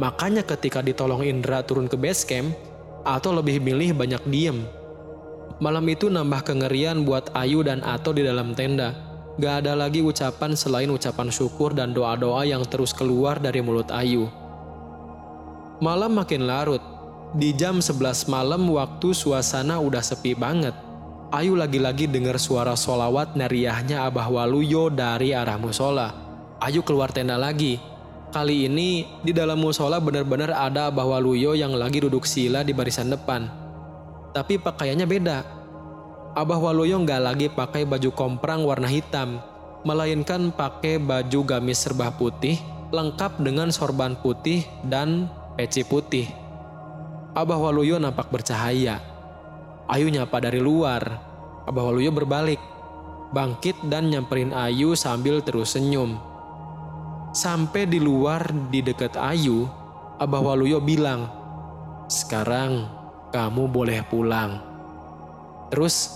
Makanya 0.00 0.48
ketika 0.48 0.80
ditolong 0.80 1.20
Indra 1.20 1.60
turun 1.60 1.92
ke 1.92 2.00
base 2.00 2.24
camp, 2.24 2.56
Ato 3.04 3.36
lebih 3.36 3.60
milih 3.60 3.92
banyak 3.92 4.24
diem. 4.24 4.64
Malam 5.60 5.84
itu 5.92 6.08
nambah 6.08 6.40
kengerian 6.48 7.04
buat 7.04 7.28
Ayu 7.36 7.60
dan 7.60 7.84
Ato 7.84 8.16
di 8.16 8.24
dalam 8.24 8.56
tenda. 8.56 8.96
Gak 9.36 9.60
ada 9.68 9.76
lagi 9.76 10.00
ucapan 10.00 10.56
selain 10.56 10.88
ucapan 10.88 11.28
syukur 11.28 11.76
dan 11.76 11.92
doa-doa 11.92 12.48
yang 12.48 12.64
terus 12.64 12.96
keluar 12.96 13.36
dari 13.36 13.60
mulut 13.60 13.92
Ayu. 13.92 14.32
Malam 15.84 16.16
makin 16.16 16.48
larut, 16.48 16.80
di 17.32 17.56
jam 17.56 17.80
11 17.80 18.28
malam 18.28 18.68
waktu 18.68 19.16
suasana 19.16 19.80
udah 19.80 20.04
sepi 20.04 20.36
banget. 20.36 20.76
Ayu 21.32 21.56
lagi-lagi 21.56 22.04
dengar 22.04 22.36
suara 22.36 22.76
solawat 22.76 23.32
neriahnya 23.32 24.04
Abah 24.04 24.28
Waluyo 24.28 24.92
dari 24.92 25.32
arah 25.32 25.56
musola. 25.56 26.12
Ayu 26.60 26.84
keluar 26.84 27.08
tenda 27.08 27.40
lagi. 27.40 27.80
Kali 28.32 28.68
ini 28.68 29.08
di 29.24 29.32
dalam 29.32 29.60
musola 29.60 29.96
benar-benar 29.96 30.52
ada 30.52 30.92
Abah 30.92 31.08
Waluyo 31.08 31.56
yang 31.56 31.72
lagi 31.72 32.04
duduk 32.04 32.28
sila 32.28 32.60
di 32.60 32.76
barisan 32.76 33.08
depan. 33.08 33.48
Tapi 34.36 34.60
pakaiannya 34.60 35.08
beda. 35.08 35.38
Abah 36.36 36.60
Waluyo 36.60 37.00
nggak 37.00 37.22
lagi 37.24 37.48
pakai 37.48 37.88
baju 37.88 38.12
komprang 38.12 38.64
warna 38.68 38.88
hitam, 38.88 39.40
melainkan 39.88 40.52
pakai 40.52 41.00
baju 41.00 41.40
gamis 41.48 41.80
serba 41.80 42.12
putih 42.12 42.60
lengkap 42.92 43.40
dengan 43.40 43.72
sorban 43.72 44.20
putih 44.20 44.68
dan 44.84 45.32
peci 45.56 45.80
putih. 45.80 46.41
Abah 47.32 47.56
Waluyo 47.56 47.96
nampak 47.96 48.28
bercahaya. 48.28 49.00
Ayu 49.88 50.12
nyapa 50.12 50.36
dari 50.36 50.60
luar. 50.60 51.00
Abah 51.64 51.88
Waluyo 51.88 52.12
berbalik, 52.12 52.60
bangkit 53.32 53.88
dan 53.88 54.12
nyamperin 54.12 54.52
Ayu 54.52 54.92
sambil 54.92 55.40
terus 55.40 55.72
senyum. 55.72 56.20
Sampai 57.32 57.88
di 57.88 57.96
luar 57.96 58.52
di 58.68 58.84
dekat 58.84 59.16
Ayu, 59.16 59.64
Abah 60.20 60.44
Waluyo 60.44 60.84
bilang, 60.84 61.24
"Sekarang 62.04 62.92
kamu 63.32 63.64
boleh 63.64 64.04
pulang." 64.12 64.60
Terus 65.72 66.12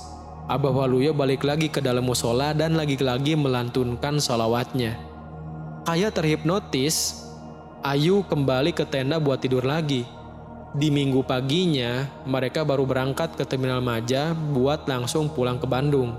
Abah 0.52 0.84
Waluyo 0.84 1.16
balik 1.16 1.48
lagi 1.48 1.72
ke 1.72 1.80
dalam 1.80 2.04
musola 2.04 2.52
dan 2.52 2.76
lagi-lagi 2.76 3.40
melantunkan 3.40 4.20
solawatnya. 4.20 5.00
Kayak 5.88 6.20
terhipnotis, 6.20 7.24
Ayu 7.80 8.20
kembali 8.28 8.76
ke 8.76 8.84
tenda 8.84 9.16
buat 9.16 9.40
tidur 9.40 9.64
lagi. 9.64 10.15
Di 10.76 10.92
minggu 10.92 11.24
paginya, 11.24 12.04
mereka 12.28 12.60
baru 12.60 12.84
berangkat 12.84 13.32
ke 13.32 13.48
Terminal 13.48 13.80
Maja 13.80 14.36
buat 14.36 14.84
langsung 14.84 15.32
pulang 15.32 15.56
ke 15.56 15.64
Bandung. 15.64 16.12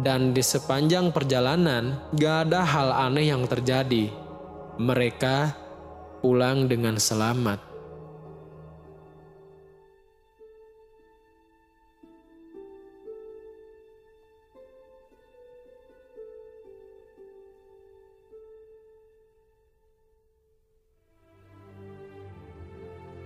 Dan 0.00 0.32
di 0.32 0.40
sepanjang 0.40 1.12
perjalanan, 1.12 2.00
gak 2.16 2.48
ada 2.48 2.64
hal 2.64 2.88
aneh 2.96 3.28
yang 3.28 3.44
terjadi. 3.44 4.08
Mereka 4.80 5.52
pulang 6.24 6.64
dengan 6.64 6.96
selamat. 6.96 7.67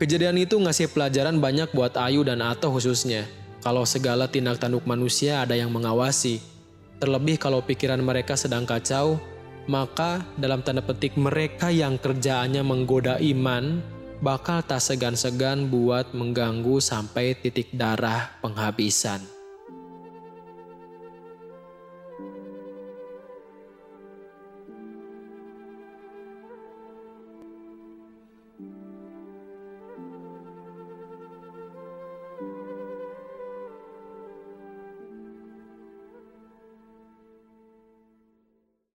Kejadian 0.02 0.34
itu 0.34 0.58
ngasih 0.58 0.90
pelajaran 0.90 1.38
banyak 1.38 1.70
buat 1.70 1.94
Ayu 1.94 2.26
dan 2.26 2.42
Ato 2.42 2.74
khususnya. 2.74 3.22
Kalau 3.62 3.86
segala 3.86 4.26
tindak 4.26 4.58
tanduk 4.58 4.82
manusia 4.82 5.46
ada 5.46 5.54
yang 5.54 5.70
mengawasi. 5.70 6.42
Terlebih 6.98 7.38
kalau 7.38 7.62
pikiran 7.62 8.02
mereka 8.02 8.34
sedang 8.34 8.66
kacau, 8.66 9.22
maka 9.70 10.26
dalam 10.34 10.58
tanda 10.66 10.82
petik 10.82 11.14
mereka 11.14 11.70
yang 11.70 12.02
kerjaannya 12.02 12.66
menggoda 12.66 13.22
iman 13.22 13.78
bakal 14.18 14.58
tak 14.66 14.82
segan-segan 14.82 15.70
buat 15.70 16.10
mengganggu 16.10 16.82
sampai 16.82 17.38
titik 17.38 17.70
darah 17.70 18.34
penghabisan. 18.42 19.22